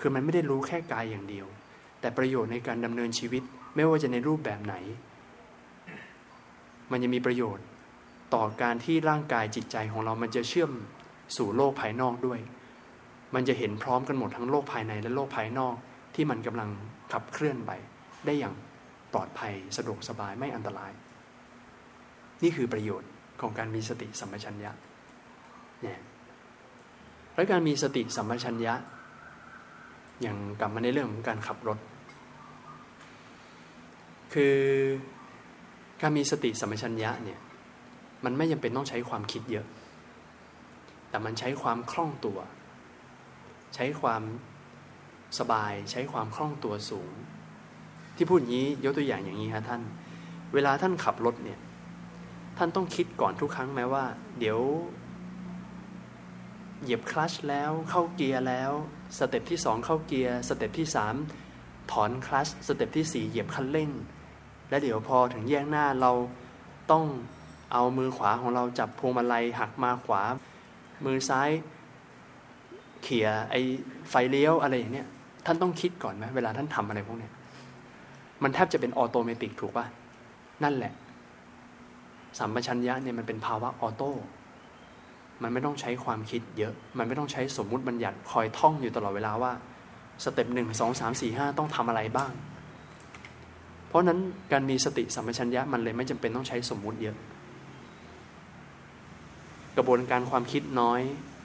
[0.00, 1.46] คือมันไม่ได้รู้แค่กายอย่างเดียว
[2.00, 3.42] แต่ประโยชน์ในการดำเนินชีวิต
[3.74, 4.74] ไม่ว่าจะในรูปแบบไหน
[6.90, 7.64] มันจะมีประโยชน์
[8.34, 10.70] ต่อการที่ร่างกายจิตใจของเรามันจะเชื่อม
[11.36, 12.40] สู่โลกภายนอกด้วย
[13.34, 15.74] มันจะเห็นพร้อมกันหมดทั้งโลกภายในและโลกภายนอก
[16.14, 16.70] ที่มันกำลัง
[17.12, 17.70] ขับเคลื่อนไป
[18.26, 18.54] ได้อย่าง
[19.12, 20.92] ปลอดภัยสะดวกสบายไม่อันตราย
[22.42, 24.70] นี่คือประโยชน์ของการมีสติสัมปชัญญะ
[25.82, 26.00] เนี่ย
[27.34, 28.74] และการมีสติสัมปชัญญะ
[30.22, 31.78] อย่างกลับมาในเรื่องของการขับรถ
[34.34, 34.56] คือ
[36.02, 37.40] การมีสติสัมปชัญญะเนี่ย
[38.24, 39.66] มันไม่จำเป็นต้องใช้ความคิดเยอะ
[41.10, 42.38] แต่มันใช้ความคล่องตัว
[43.74, 44.22] ใช้ความ
[45.38, 47.12] สบาย ใช้ความคล่องตัวสูง
[48.16, 49.82] ที่พูดอย่างนี้ยกตัวอย่างอย่างนี้ครับท่าน
[50.54, 51.58] เวลาท่านขับรถเนี่ย
[52.58, 54.04] ท่านต้องคิดก่อนทุกครั้งไหมว่า
[54.38, 54.60] เดี๋ยว
[56.82, 58.72] เหยียบคลัตช์แล้วเข้าเกียร์แล้ว
[59.18, 61.14] step ที่สองเข้าเกียร์ step ที่สาม
[61.92, 63.90] ถอนคลัตช์ step ที่สี่เหยียบคันเร่ง
[64.68, 66.12] และเดี๋ยวพอถึงแยกหน้าเรา
[66.90, 67.04] ต้อง
[67.72, 70.22] เอามือขวาของเราจับพวงมาลัยหักมาขวา
[71.04, 71.50] มือซ้าย
[73.02, 73.54] เขี่ยไอ
[74.10, 75.06] ไฟเลี้ยวอะไรอย่างเนี้ย
[75.46, 77.32] ท่านต้องคิดก่อนไหมเวลาท่านทำอะไรพวกเนี้ย
[78.42, 79.86] มันแทบจะเป็น automatic ถูกปะ
[80.64, 80.92] นั่นแหละ
[82.38, 84.12] สัมปชัญญะเนี่ยมันเป็นภาวะ auto
[85.42, 89.52] มันไม่ต้องใช้ความคิดเยอะ มันไม่ต้องใช้สมมุติบัญญัติคอยท่องอยู่ตลอดเวลาว่า
[90.24, 92.32] step หนึ่งสองสามสี่ห้าต้องทำอะไรบ้าง
[93.88, 94.18] เพราะนั้น
[94.52, 97.16] การมีสติสัมปชัญญะมันเลยไม่จำเป็นต้องใช้สมมุติเยอะ
[99.76, 101.00] กระบวนการความคิดน้อย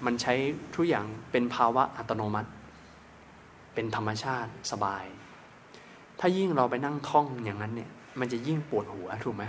[0.06, 0.34] มันใช้
[0.76, 2.50] ทุกอย่างเป็นภาวะอัตโนมัติ
[3.74, 5.04] เป็นธรรมชาติสบาย
[6.24, 9.44] ถ้ายิ่งเราไปนั่งท่องอย่างนั้นเนี่ย มันจะยิ่งปวดหัวถูกไหม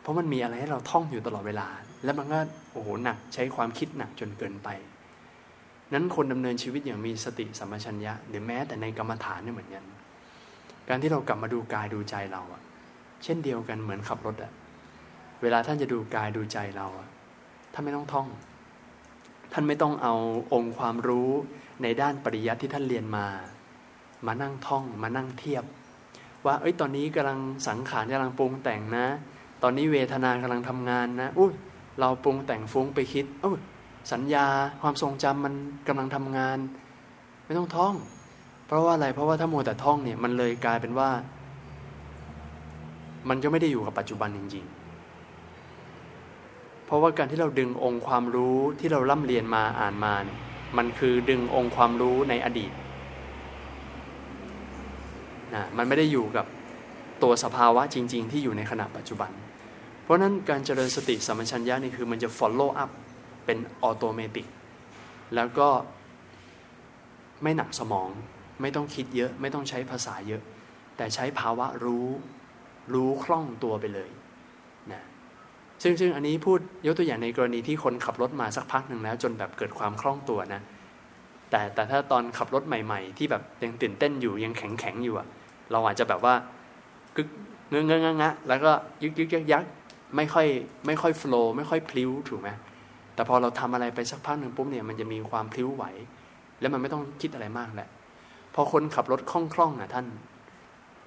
[0.00, 1.68] เพราะมันมีอะไรให้เราท่องอยู่ตลอดเวลา
[2.04, 2.38] แล้วมันก็
[2.72, 4.68] โอ้โหหนักใช้ความคิดหนักจนเกินไป
[5.92, 9.84] นั้นคนดำเนินชีวิตอย่างมีสติสัมปชัญญะ หรือแม้แต่ในกรรมฐานเนี่ยเหมือนกัน
[10.88, 12.62] การที่เรากลับมาดูกายดูใจเราอะ
[13.24, 14.52] เช่นเดียวกันเหมือนขับรถอะ
[15.42, 17.08] เวลาท่านจะดูกายดูใจเราอะ
[17.72, 18.28] ท่านไม่ต้องท่อง
[19.52, 20.14] ท่านไม่ต้องเอา
[20.52, 21.30] องค์ความรู้
[21.82, 23.26] ในด้านปริยัติที่ท่านเรียนมา
[24.26, 25.64] มานั่งท่อง มานั่งเทียบ
[26.48, 29.06] ว่า เอ้ยตอนนี้กำลังสังขารกำลังปรุงแต่งนะ
[29.62, 31.52] ตอนนี้เวทนากำลังทำงานนะอุ้ย
[32.00, 33.56] เราปรุงแต่งฟุ้งไปคิดเออ
[34.12, 34.46] สัญญา
[34.82, 35.54] ความทรงจำมัน
[35.88, 36.58] กำลังทำงาน
[37.44, 37.94] ไม่ต้องท่อง
[38.66, 41.10] เพราะว่าอะไรเพราะว่าถ้ามัวแต่ท่องเนี่ยมันเลยกลายเป็นว่า
[43.28, 44.64] มันจะไม่ได้อยู่กับปัจจุบันจริง
[45.50, 50.38] ๆ เพราะว่าการที่เราดึงองค์ความรู้ที่เราล่ำเรียนมาอ่านมาเนี่ย
[50.76, 52.70] มันคือดึงองค์ความรู้ในอดีต
[55.54, 56.46] นะมันไม่ได้อยู่กับ
[57.22, 59.30] ตัวสภาวะจริง ๆ ที่อยู่ในขณะปัจจุบัน
[60.02, 62.90] เพราะนั้นการเจริญสติสัมปชัญญะนี่คือมันจะ follow up
[63.44, 64.46] เป็นออโตเมติก
[65.34, 65.68] แล้วก็
[67.42, 68.08] ไม่หนักสมอง
[68.60, 70.42] ไม่ต้องคิดเยอะ ไม่ต้องใช้ภาษาเยอะ
[70.96, 72.06] แต่ใช้ภาวะรู้
[72.94, 74.10] รู้คล่องตัวไปเลย
[74.92, 75.02] นะ
[75.82, 80.60] ซึ่งซึ่งอันนี้พูดยกตัวอย่างในกรณีที่คนขับรถมาสักพักหนึ่งแล้ว จนแบบเกิดความคล่องตัวนะ
[81.50, 85.28] แต่แต่ถ้าตอนขับรถใหม่ ๆ ที่แบบยังตื่นเต้นอยู่ยังแข็งแข็งอยู่อะ
[85.72, 86.34] เราอาจจะแบบว่า
[87.16, 87.28] กึก
[87.70, 88.70] เงื้อเงื้องะแล้วก็
[89.02, 89.64] ยึกยึกยักยัก
[90.16, 90.46] ไม่ค่อย
[90.86, 92.48] ไม่ค่อยโฟล์ไม่ค่อยพลิ้วถูกไหม
[93.14, 95.84] แต่พอเราทำอะไรไปสักพักหนึ่งปุ๊บเนี่ยมันจะมีความพลิ้วไหว
[96.60, 97.88] แล้วมันไม่ต้องคิดอะไรมากแหละ
[98.54, 100.06] พอคนขับรถคล่องๆอะท่าน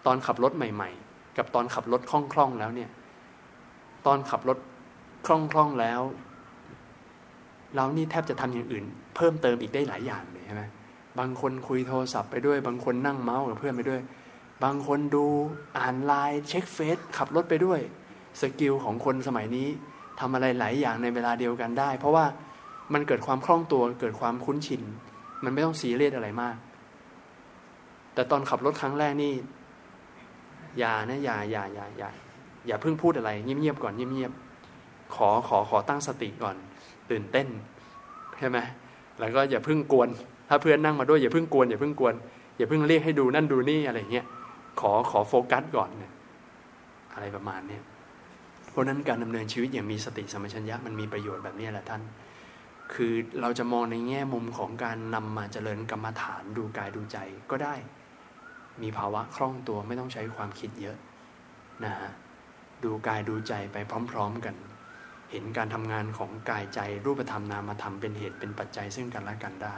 [0.05, 2.89] ตอนขับรถใหม่ ๆ กับตอนขับรถคล่องๆแล้วเนี่ย
[4.05, 4.57] ตอนขับรถ
[5.25, 6.01] คล่องๆแล้ว
[7.75, 10.63] เรานี่แทบจะทำอย่างอื่น เพิ่มเติมอีกได้หลายอย่างเลยใช่ไหม
[11.19, 14.01] บางคนคุยโทรศัพท์ไปด้วย บางคนนั่งเมาท์กับเพื่อนไปด้วย
[14.63, 15.25] บางคนดู
[15.77, 17.79] อ่านไลน์เช็กเฟซขับรถไปด้วย
[18.41, 19.67] skill ของคนสมัยนี้
[20.19, 22.25] ทำอะไรหลายอย่างในเวลาเดียวกันได้ เพราะว่า
[22.93, 24.81] มันเกิดความคล่องตัวเกิดความคุ้นชิน
[25.43, 26.55] มันไม่ต้องซีเรียสอะไรมาก
[28.13, 29.33] แต่ตอนขับรถครั้งแรกนี่
[30.79, 32.09] อย่านะอย่าอย่าอย่าอย่า
[32.67, 36.55] อย่าเพิ่งพูดอะไรเงียบๆก่อนเงียบๆขอขอขอตั้งสติก่อน
[37.09, 37.47] ตื่นเต้น
[38.37, 38.57] ใช่ไหม
[39.19, 40.09] แล้วก็อย่าเพิ่งกวน
[40.49, 42.13] ถ้าเพื่อนนั่งมาด้วยอย่าเพิ่งกวนอย่าเพิ่งกวน
[42.57, 44.25] อย่าเพิ่งเรียกให้ดูนั่นดูนี่อะไรเงี้ย
[44.81, 46.13] ขอขอโฟกัสก่อนเนี่ย
[47.13, 47.83] อะไรประมาณเนี้ย
[48.71, 52.01] เพราะนั้นการดำเนินชีวิตอย่างมีสติสมปชัญญะมันมีประโยชน์แบบนี้แหละท่าน
[52.93, 57.17] คือเราจะมองในแง่มุมของการนำมาเจริญกรรมฐานดูกายดูใจ
[57.51, 57.75] ก็ได้
[58.81, 60.97] มีภาวะคล่องตัวไม่ต้องใช้ความคิดเยอะ
[61.83, 62.11] นะฮะ
[62.83, 63.77] ดูกายดูใจไป
[64.11, 64.55] พร้อม ๆกัน
[65.31, 69.75] เห็นการทำงานของกายใจรูปธรรมนามธรรมเป็นเหตุเป็นปัจจัยซึ่งกันและกันได้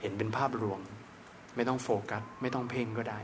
[0.00, 0.80] เห็นเป็นภาพรวม
[1.56, 3.20] ไม่ต้องโฟกัสไม่ต้องเพ่งก็ได้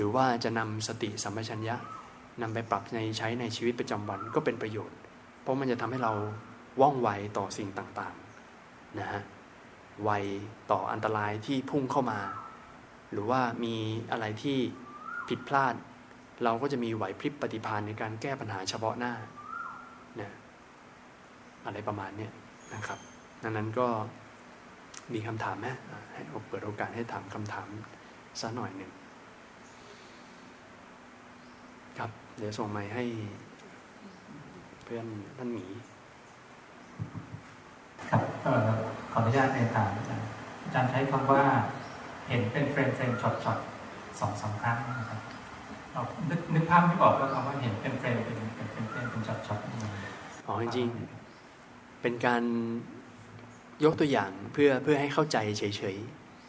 [0.00, 1.76] รือว่าจะนำสติสัมปชัญญะ
[2.42, 4.98] นำไปปรับในใช้ในชีวิตประจำวันก็เป็นประโยชน์
[5.42, 6.12] เพราะมันจะทำให้เรา
[6.80, 7.08] ว่องไว
[7.38, 9.22] ต่อสิ่งต่างๆนะฮะ
[10.04, 10.10] ไว
[10.70, 12.20] ต่ออันตรายที่พุ่งเข้ามา
[13.12, 13.74] หรือว่ามี
[14.12, 14.58] อะไรที่
[15.28, 15.74] ผิดพลาด
[16.44, 19.14] เราก็จะมีไหวพริบปฏิภาณในการแก้ปัญหาเฉพาะหน้า
[20.20, 20.30] นะ
[21.66, 22.28] อะไรประมาณนี้
[22.74, 22.98] นะครับ
[23.42, 23.86] ดังนั้นก็
[25.12, 25.68] มีคำถามไหม
[26.12, 27.68] ให้เปิดโอกาสให้ถามคำถาม
[28.40, 28.90] สักหน่อยหนึ่ง
[31.98, 33.04] ครับ เดี๋ยวส่งไมค์ให้
[34.84, 35.66] เพื่อนท่านหมี
[38.10, 38.68] ครับเอ่อ
[39.12, 40.26] ขออนุญาตเรียนถามอาจารย์
[40.64, 41.42] อาจารย์ใช้คำว่า
[42.28, 43.58] เห็นเป็น frame frame shot shot
[44.20, 45.20] สองสามครั้งนะครับ
[45.92, 49.92] เรานึกนึกภาพไม่ออกว่าคำว่าเห็นเป็น frame เป็นเป็นเป็น frame เป็น shot shot นี่มัน
[50.46, 52.42] อ๋อจริงๆเป็นการ
[53.84, 55.96] ยกตัวอย่างเพื่อเพื่อให้เข้าใจเฉย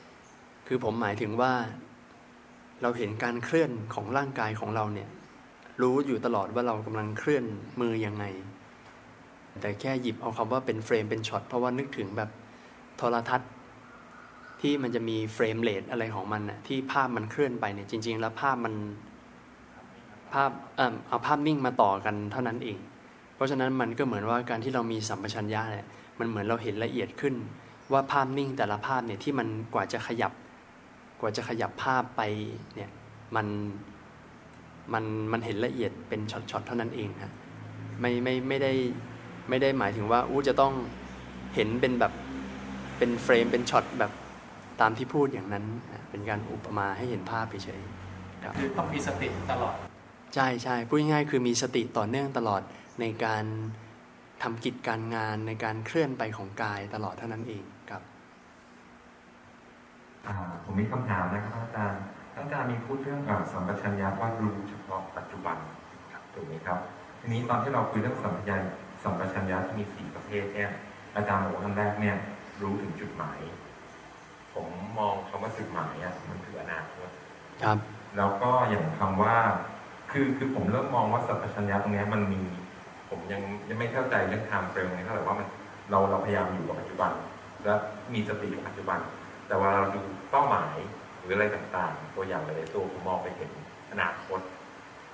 [0.08, 1.54] ๆ คือผมหมายถึงว่า
[2.82, 5.10] เราเห็นการเคลื่อนของร่างกายของเราเนี่ย
[5.82, 7.46] รู้อยู่ตลอดว่าเรากำลังเคลื่อน
[7.82, 8.26] มือยังไง
[9.62, 12.30] แต่แค่หยิบเอาคำว่าเป็น frame เป็นช็อตเพราะว่านึกถึงแบบ
[12.98, 13.52] โทรทัศน์
[14.62, 18.74] ที่มันจะมี frame rate อะไรของมันน่ะที่ภาพมันเคลื่อนไปเนี่ยจริง ๆ แล้วภาพมัน
[20.34, 22.78] ภาพเอ่อเอาภาพนิ่งมาต่อกันเท่านั้นเอง
[23.36, 25.88] เพราะฉะนั้นมันก็เหมือนว่าการที่เรามีสัมปชัญญะเนี่ย
[26.20, 27.36] มันเหมือนเราเห็นละเอียดขึ้น
[27.92, 30.34] ว่าภาพนิ่งแต่ละภาพเนี่ยที่มันกว่าจะขยับ
[31.22, 32.22] กว่าจะขยับภาพไป
[32.76, 32.90] เนี่ย
[33.36, 33.48] มัน
[34.94, 37.32] มันมันเห็นละเอียดเป็นช็อตๆเท่านั้นเองฮะ
[38.00, 38.72] ไม่ไม่ไม่ได้
[39.50, 40.74] ไม่ได้หมายถึงว่าอู้จะต้อง
[41.56, 42.14] เห็นเป็นแบบ
[42.98, 44.12] เป็น frame เป็นช็อตแบบ
[44.82, 49.76] ตามที่พูดอย่างนั้นนะเป็นการอุปมาให้เห็นภาพเฉยๆครับคือต้องมีสติตลอด
[50.36, 52.62] ใช่ใช่พูดง่ายๆคือมีสติต่อเนื่องตลอด
[53.02, 53.46] ในการ
[54.44, 58.02] ทำกิจการงานในการเคลื่อนไปของกายตลอดเท่านั้นเองครับ
[60.28, 62.02] อ่าผมมีคำถามนะครับอาจารย์
[62.38, 65.58] อาจารย์มีพูดเรื่องอาสัมปชัญญะว่ารู้เฉพาะปัจจุบัน
[66.34, 66.80] ถูกไหมครับ
[67.20, 68.58] ทีนี้ตอนที่เราคุยเรื่องสัมปชัญญะ
[69.04, 70.72] สัมปชัญญะที่มีสี่ประเภทเนี่ย
[71.16, 72.16] อาจารย์บอกว่าอันแรกเนี่ย
[72.62, 73.40] รู้ถึงจุดหมาย
[74.54, 74.68] ผม
[74.98, 77.10] มองคำว่าจุดหมายอะมันคืออนาคต
[77.64, 77.78] ครับ
[78.18, 79.36] แล้วก็อย่างคำว่า
[80.12, 82.42] คือคือผมเริ่มมองว่าสัมปชัญญะตรงเนี้ยมันมี
[83.10, 85.48] ผมยังยังไม่เข้าใจเรื่อง time frame นี้เท่าไหร่ว่ามัน
[85.92, 87.12] เราเราพยายามอยู่กับปัจจุบัน
[87.64, 87.74] และ
[88.14, 89.00] มีสติกับปัจจุบัน
[89.48, 90.76] แต่ว่าเราดูเป้าหมาย
[91.24, 93.52] หรืออะไรต่างๆ ตัวอย่างหลายๆตัวผมมองไปเห็น
[93.92, 94.40] อนาคต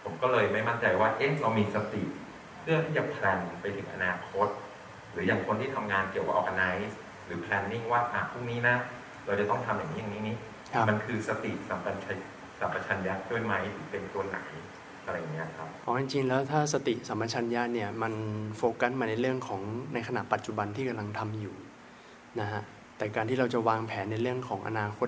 [0.03, 2.03] ผมก็เลยไม่มั่นใจว่าเอ๊ะเรามีสติ
[2.61, 4.47] เพื่อที่จะแพลนไปถึงอนาคต
[5.11, 6.93] หรืออย่างคนที่ทำงานเกี่ยวกับ organize
[7.25, 8.75] หรือ planning ว่าอะพรุ่งนี้นะ
[9.25, 10.35] เราจะต้องทำอย่างนี้อย่างนี้นี้
[10.73, 12.17] ครับมันคือสติสัมปชัญ
[12.59, 14.39] สัมปชัญญะด้วยไหมหรือเป็นตัวไหน
[15.05, 18.13] อะไรอย่างเงี้ยครับอ๋อจริงๆแล้วถ้าสติสัมปชัญญะเนี่ยมัน
[18.57, 19.61] โฟกัสมาในเรื่องของ
[19.93, 21.55] ในขณะปัจจุบันที่กำลังทำอยู่
[22.39, 22.61] นะฮะ
[22.97, 25.07] แต่การที่เราจะวางแผนในเรื่องของอนาคต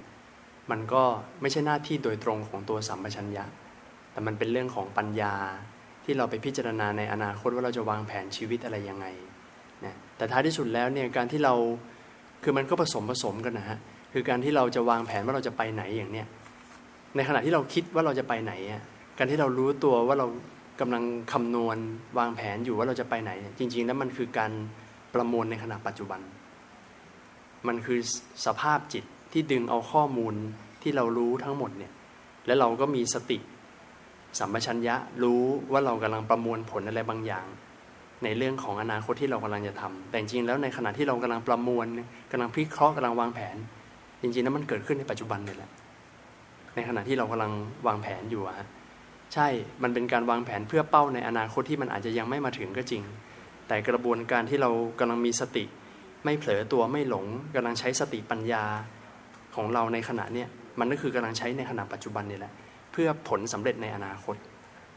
[0.72, 1.04] มันก็
[1.42, 3.46] ไม่ใช่หน้าที่โดยตรงของตัวสัมปชัญญะ
[4.12, 5.34] แต่มันเป็นเรื่องของปัญญา
[6.06, 9.06] ที่เราไปพิจารณาในอนาคตว่าเราจะวางแผนชีวิตอะไรยังไง
[9.86, 11.54] นะแต่ท้ายที่สุดแล้วเนี่ยการที่เรา
[12.44, 13.80] คือมันก็ผสมผสมกันนะฮะ
[14.14, 16.28] คือการที่เราจะวางแผนว่าเราจะไปไหนอย่างเนี้ย
[17.16, 18.84] ในขณะที่เราคิดว่าเราจะไปไหนอะ
[19.18, 20.28] การที่เรารู้ตัวว่าเรา
[20.82, 21.04] กำลัง
[21.34, 21.78] คำนวณ
[22.18, 24.52] วางแผนอยู่ว่าเราจะไปไหน จริง ๆ แล้วมันคือการ
[25.14, 26.22] ประมวลในขณะปัจจุบัน
[27.68, 28.00] มันคือ
[28.46, 30.34] สภาพจิต ที่ดึงเอาข้อมูล
[30.82, 31.92] ที่เรารู้ทั้งหมดเนี่ย
[32.46, 33.38] แล้วเราก็มีสติ
[34.40, 37.46] สัมปชัญญะรู้ว่าเรากำลังประมวลผลอะไรบางอย่าง
[38.24, 41.86] ในเรื่องของอนาคตที่เรากำลังจะทำแต่จริงแล้วในขณะที่เรากำลังประมวล
[42.32, 43.58] กำลังพิเคราะห์กำลังวางแผน
[44.22, 45.72] จริงๆแล้วมันเกิดขึ้นในปัจจุบันนี่แหละ
[46.76, 47.52] ในขณะที่เรากำลัง
[47.88, 48.68] วางแผนอยู่อะฮะ
[49.34, 49.48] ใช่
[49.84, 53.04] มันเป็นการวางแผนเพื่อเป้าในอนาคตที่มันอาจจะยังไม่มาถึงก็จริง
[53.68, 55.64] แต่กระบวนการที่เรากำลังมีสติ
[56.26, 58.64] ไม่เผลอตัวไม่หลงกำลังใช้สติปัญญา
[59.56, 60.48] ของเราในขณะเนี้ย
[60.80, 62.54] มันก็คือกำลังใช้ในขณะปัจจุบันนี่แหละ
[62.92, 64.36] เพื่อผลสำเร็จในอนาคต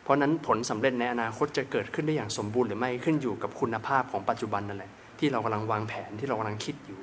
[0.03, 7.01] เพราะฉะนั้นผลสำเร็จในอนาคตจะเกิดขึ้นได้อย่างสมบูรณ์หรือไม่ขึ้นอยู่กับคุณภาพของปัจจุบันนั่นแหละที่เรากำลังวางแผนที่เรากำลังคิดอยู่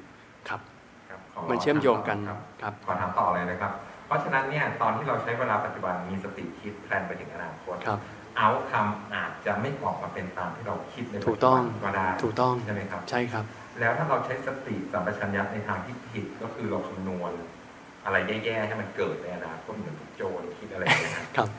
[0.49, 0.61] ครับ
[1.09, 3.71] ครับขอมันเชื่อมโยงกันครับครับขอถามต่อเลยนะครับ
[4.07, 7.99] เพราะฉะนั้นเนี่ยตอนที่เราใช้เวลาปัจจุบันมีสติคิดแพลนไปถึงอนาคตครับ
[8.37, 13.45] เอาทำอาจจะไม่ออกมาเป็นตามที่เราคิดในถูกต้องปัจจุบันก็ได้ถูกต้องใช่ไหมครับใช่ครับ
[13.79, 17.31] แล้วถ้าเราใช้สติสัมปชัญญะในทางที่ผิดก็คือเราคำนวณ
[18.05, 21.49] อะไรแย่ๆให้มันเกิดในอนาคตเหมือนโจรคิดอะไรอย่างเงี้ยครับ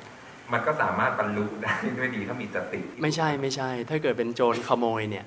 [0.52, 5.24] มันก็สามารถบรรลุได้ด้วยดีถ้ามีสติที่ไม่ใช่ไม่ใช่ ถ้าเกิดเป็นโจรขโมยเนี่ย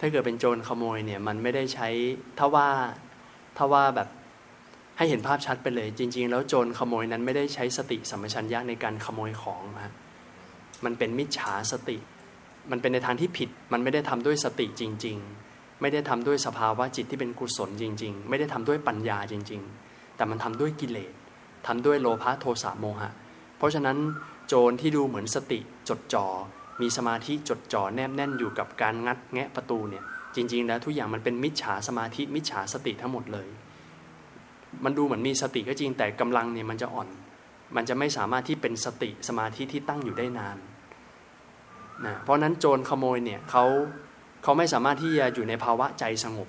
[0.00, 1.88] ถ้าเกิดเป็นโจรขโมยเนี่ย มันไม่ได้ใช้
[2.38, 2.68] ถ้าว่า
[3.56, 4.08] ถ้าว่าแบบ
[4.96, 9.92] ให้เห็นภาพชัดไปเลย จริง ๆ แล้วโจรขโมยนั้นไม่ได้ใช้สติสัมปชัญญะในการขโมยของฮะ
[10.84, 11.96] มันเป็นมิจฉาสติ
[12.70, 15.37] มันเป็นในทางที่ผิด มันไม่ได้ทำด้วยสติจริง ๆ
[15.80, 21.12] ไม่ได้ทำด้วยสภาวะจิตที่เป็นกุศลจริง ๆ ไม่ได้ทำด้วยปัญญาจริง ๆ แต่มันทำด้วยกิเลส
[21.66, 23.10] ทำด้วยโลภะโทสะโมหะ
[23.58, 23.98] เพราะฉะนั้น
[24.46, 25.58] โจรที่ดูเหมือนสติ
[25.88, 26.26] จดจ่อ
[26.80, 30.04] มีสมาธิจดจ่อแนบแน่นอยู่กับการงัดแงะประตูเนี่ย
[30.34, 33.48] จจริง ๆ แล้วทุกอย่างมันเป็นมิจฉาสมาธิมิจฉาสติทั้งหมดเลย
[34.84, 37.08] มันดูเหมือนมีสติก็จริงแต่กำลังเนี่ยมันจะอ่อน
[37.76, 40.56] มันจะไม่สามารถที่เป็นสติสมาธิที่ตั้งอยู่ได้นาน
[42.06, 43.64] นะเพราะนั้นโจรขโมยเนี่ยเขา
[44.42, 46.48] เขาไม่สามารถที่จะอยู่ในภาวะใจสงบ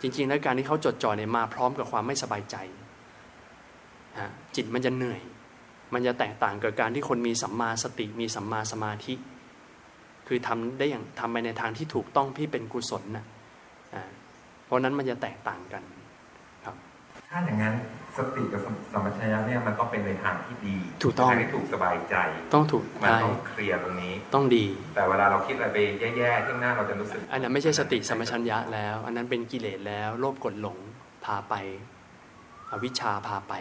[0.00, 2.56] จริงๆ แล้วการที่เขาจดจ่อเนี่ยมาพร้อมกับความไม่สบายใจ
[4.18, 5.20] นะจิตมันจะเหนื่อย
[5.94, 9.14] มันจะแตกต่างกับการที่คนมีสัมมาสติมีสัมมาสมาธิ
[10.26, 13.24] คือทำได้อย่างทำไปในทางที่ถูกต้องที่เป็นกุศลนะ
[14.64, 15.82] เพราะนั้นมันจะแตกต่างกัน
[17.30, 17.74] ถ้าอย่างนั้น
[18.18, 18.60] สติกับ
[18.92, 22.16] สมัชัญญะเนี่ยมันต้องเป็นในทางที่ดีถูกต้องทางที่ถูกสบายใจ
[22.54, 24.64] ต้องถูกมันใช่ต้องเคลียร์ตรงนี้ต้องดี
[24.94, 25.78] แต่เวลาเราคิดอะไรไป
[26.16, 30.78] แย่ๆที่ข้างหน้าเราจะรู้สึก อันนั้นไม่ใช่สติสัมปชัญญะแล้ว อันนั้นเป็นกิเลสแล้วโลภกดหลง
[31.24, 31.54] พาไป
[32.70, 33.54] อวิชชาพาไป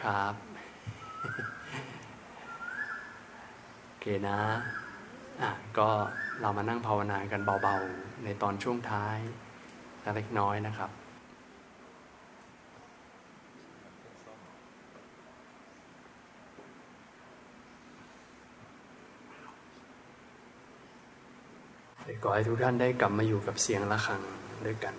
[0.00, 0.34] ครับ
[3.86, 4.40] โอเคนะ
[5.42, 5.88] อะก็
[6.40, 9.18] เรามานั่งภาวนากันเบาๆ ในตอนช่วงท้าย
[10.16, 10.90] เล็กน้อยนะครับ
[22.22, 24.20] ขอให้ทุกท่านได้กลับมาอยู่กับเสียงะระฆัง
[24.66, 24.94] ด้วยกัน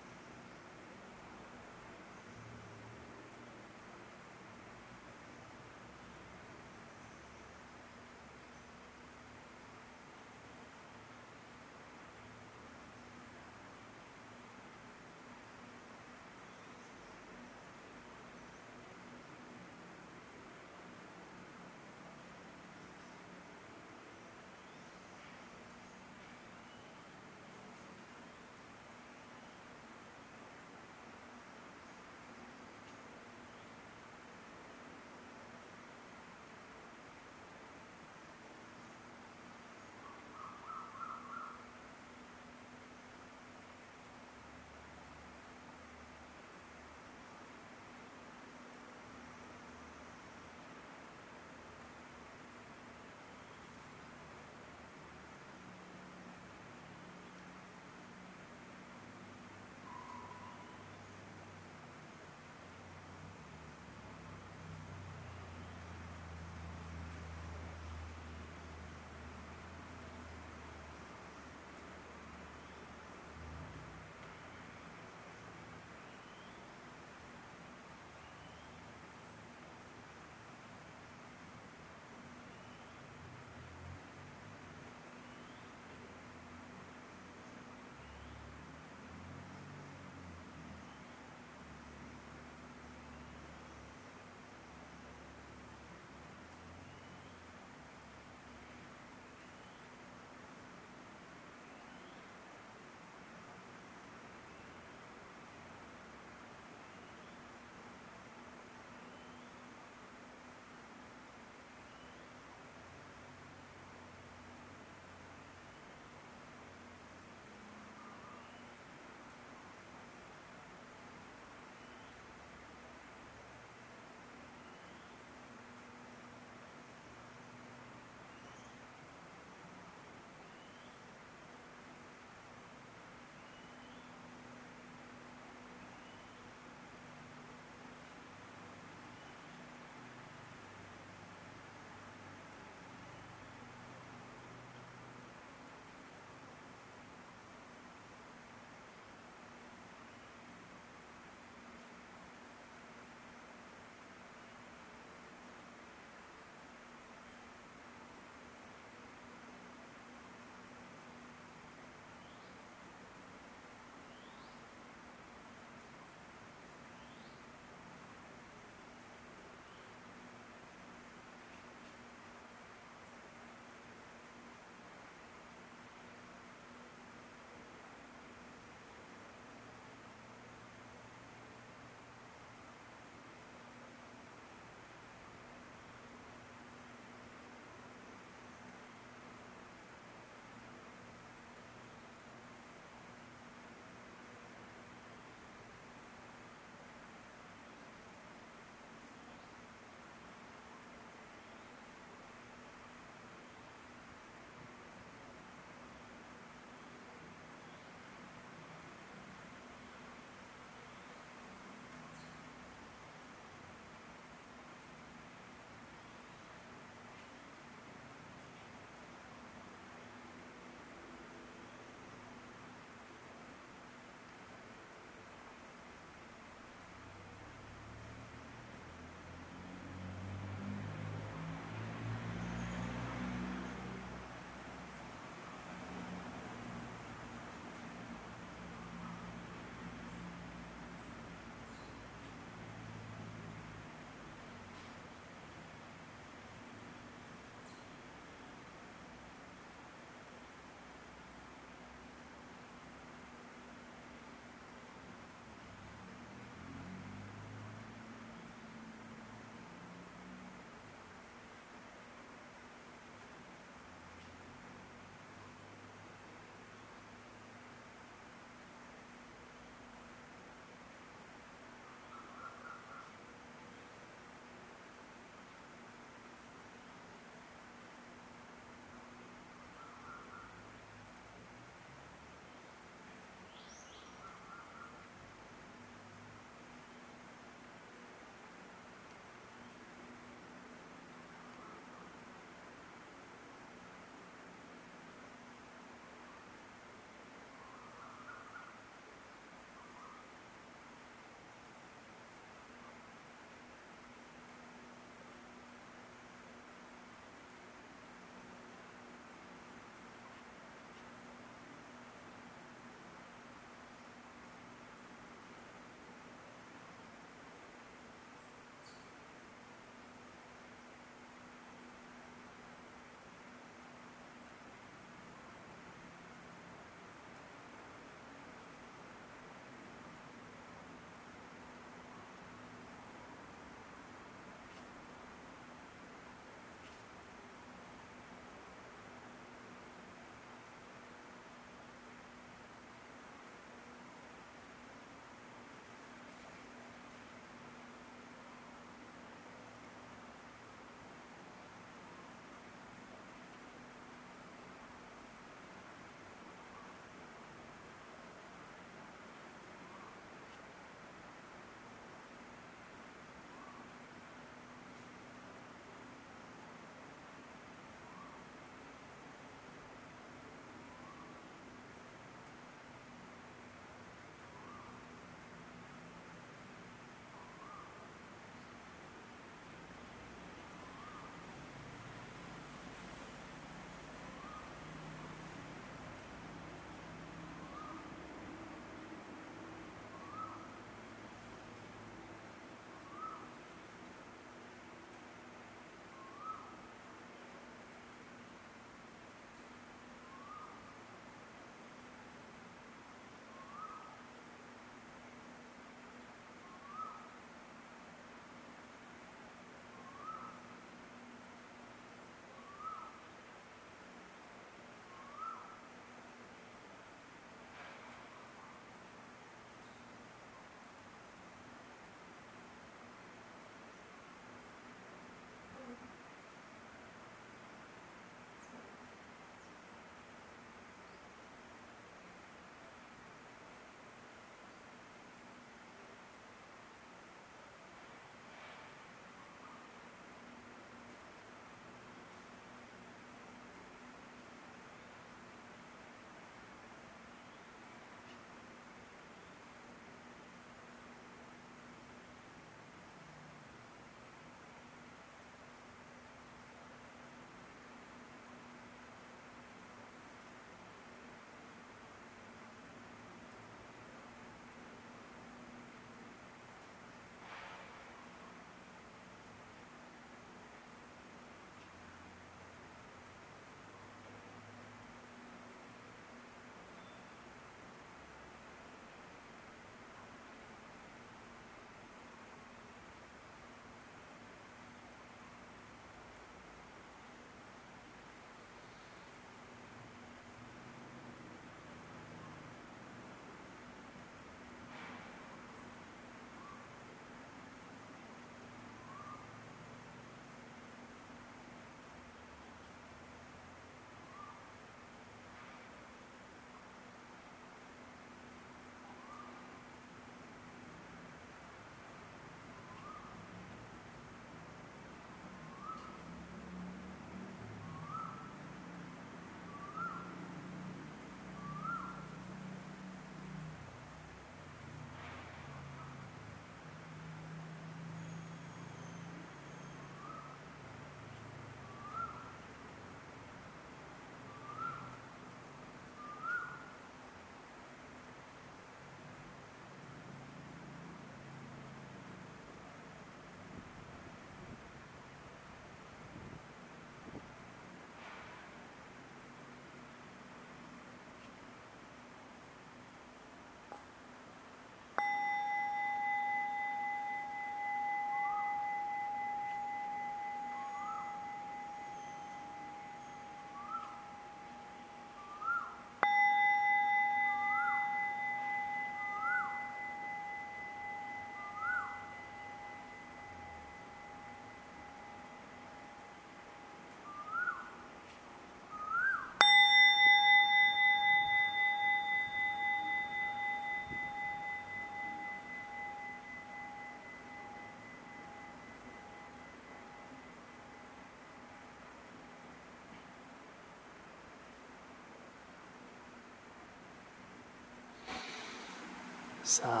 [599.72, 600.00] สา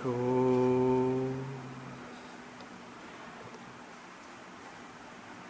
[0.00, 0.16] ธุ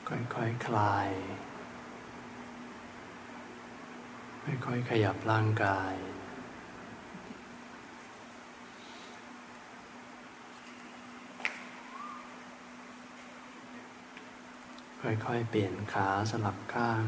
[0.08, 1.10] ค่อยๆคคลาย
[4.66, 5.94] ค่อยๆขยับร่างกาย
[15.02, 17.04] ค่อยๆ เปลี่ยนขาสลับข้าง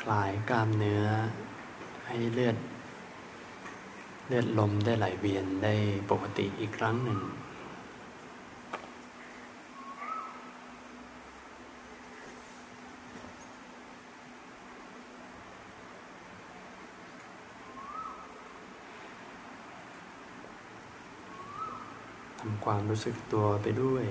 [0.00, 1.06] คลายกล้ามเนื้อ
[2.06, 2.56] ให้เลือด
[4.32, 5.74] เลือดลมได้ไหลเวียนได้
[6.10, 7.18] ปกติอีกครั้งหนึ่ง
[22.38, 24.04] ทำความรู้สึกตัวไปด้วย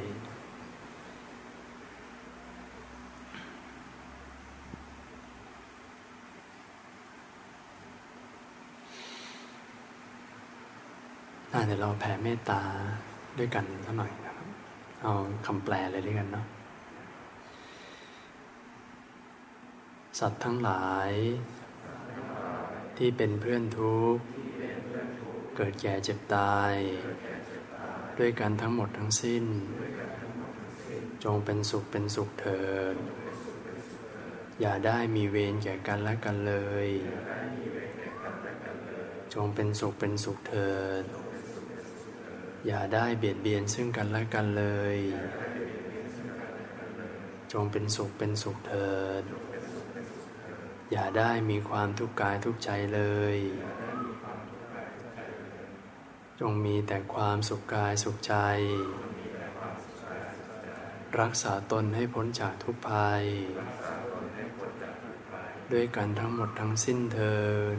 [11.53, 12.61] น่าเดี๋ ยวเราแผ่เมตตา
[13.37, 14.47] ด้วยกันสักหน่อยนะครับ
[15.01, 15.13] เอา
[15.45, 16.45] คำแปลเลยด้วยกันเนาะ
[20.19, 21.11] สัตว์ทั้งหลาย
[22.97, 24.23] ที่เป็นเพื่อนทุกข์
[25.55, 26.73] เกิดแก่เจ็บตาย
[28.19, 29.45] ด้วยกันทั้งหมดทั้งสิ้น
[31.23, 32.63] จงเป็นสุขเป็นสุขเถิ
[32.93, 32.95] ด
[34.61, 36.55] อย่าได้มีเวรแก่กันและกันเล
[36.85, 36.87] ย
[39.33, 40.71] จงเป็นสุขเป็นสุขเถิ
[41.01, 41.03] ด
[42.67, 44.97] อย่าได้เบียดเบียนซึ่งกันและกันเลย
[47.51, 49.23] จงเป็นสุขเป็นสุขเถิด
[50.91, 53.01] อย่าได้มีความทุกข์กายทุกข์ใจเล
[53.35, 53.37] ย
[56.39, 58.35] จงมีแต่ความสุขกายสุขใจ
[61.19, 63.23] รักษาตนให้พ้นจากทุกภัย
[65.71, 67.37] ด้วยกันทั้งหมดทั้งสิ้นเทิ
[67.75, 67.77] น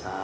[0.00, 0.20] สา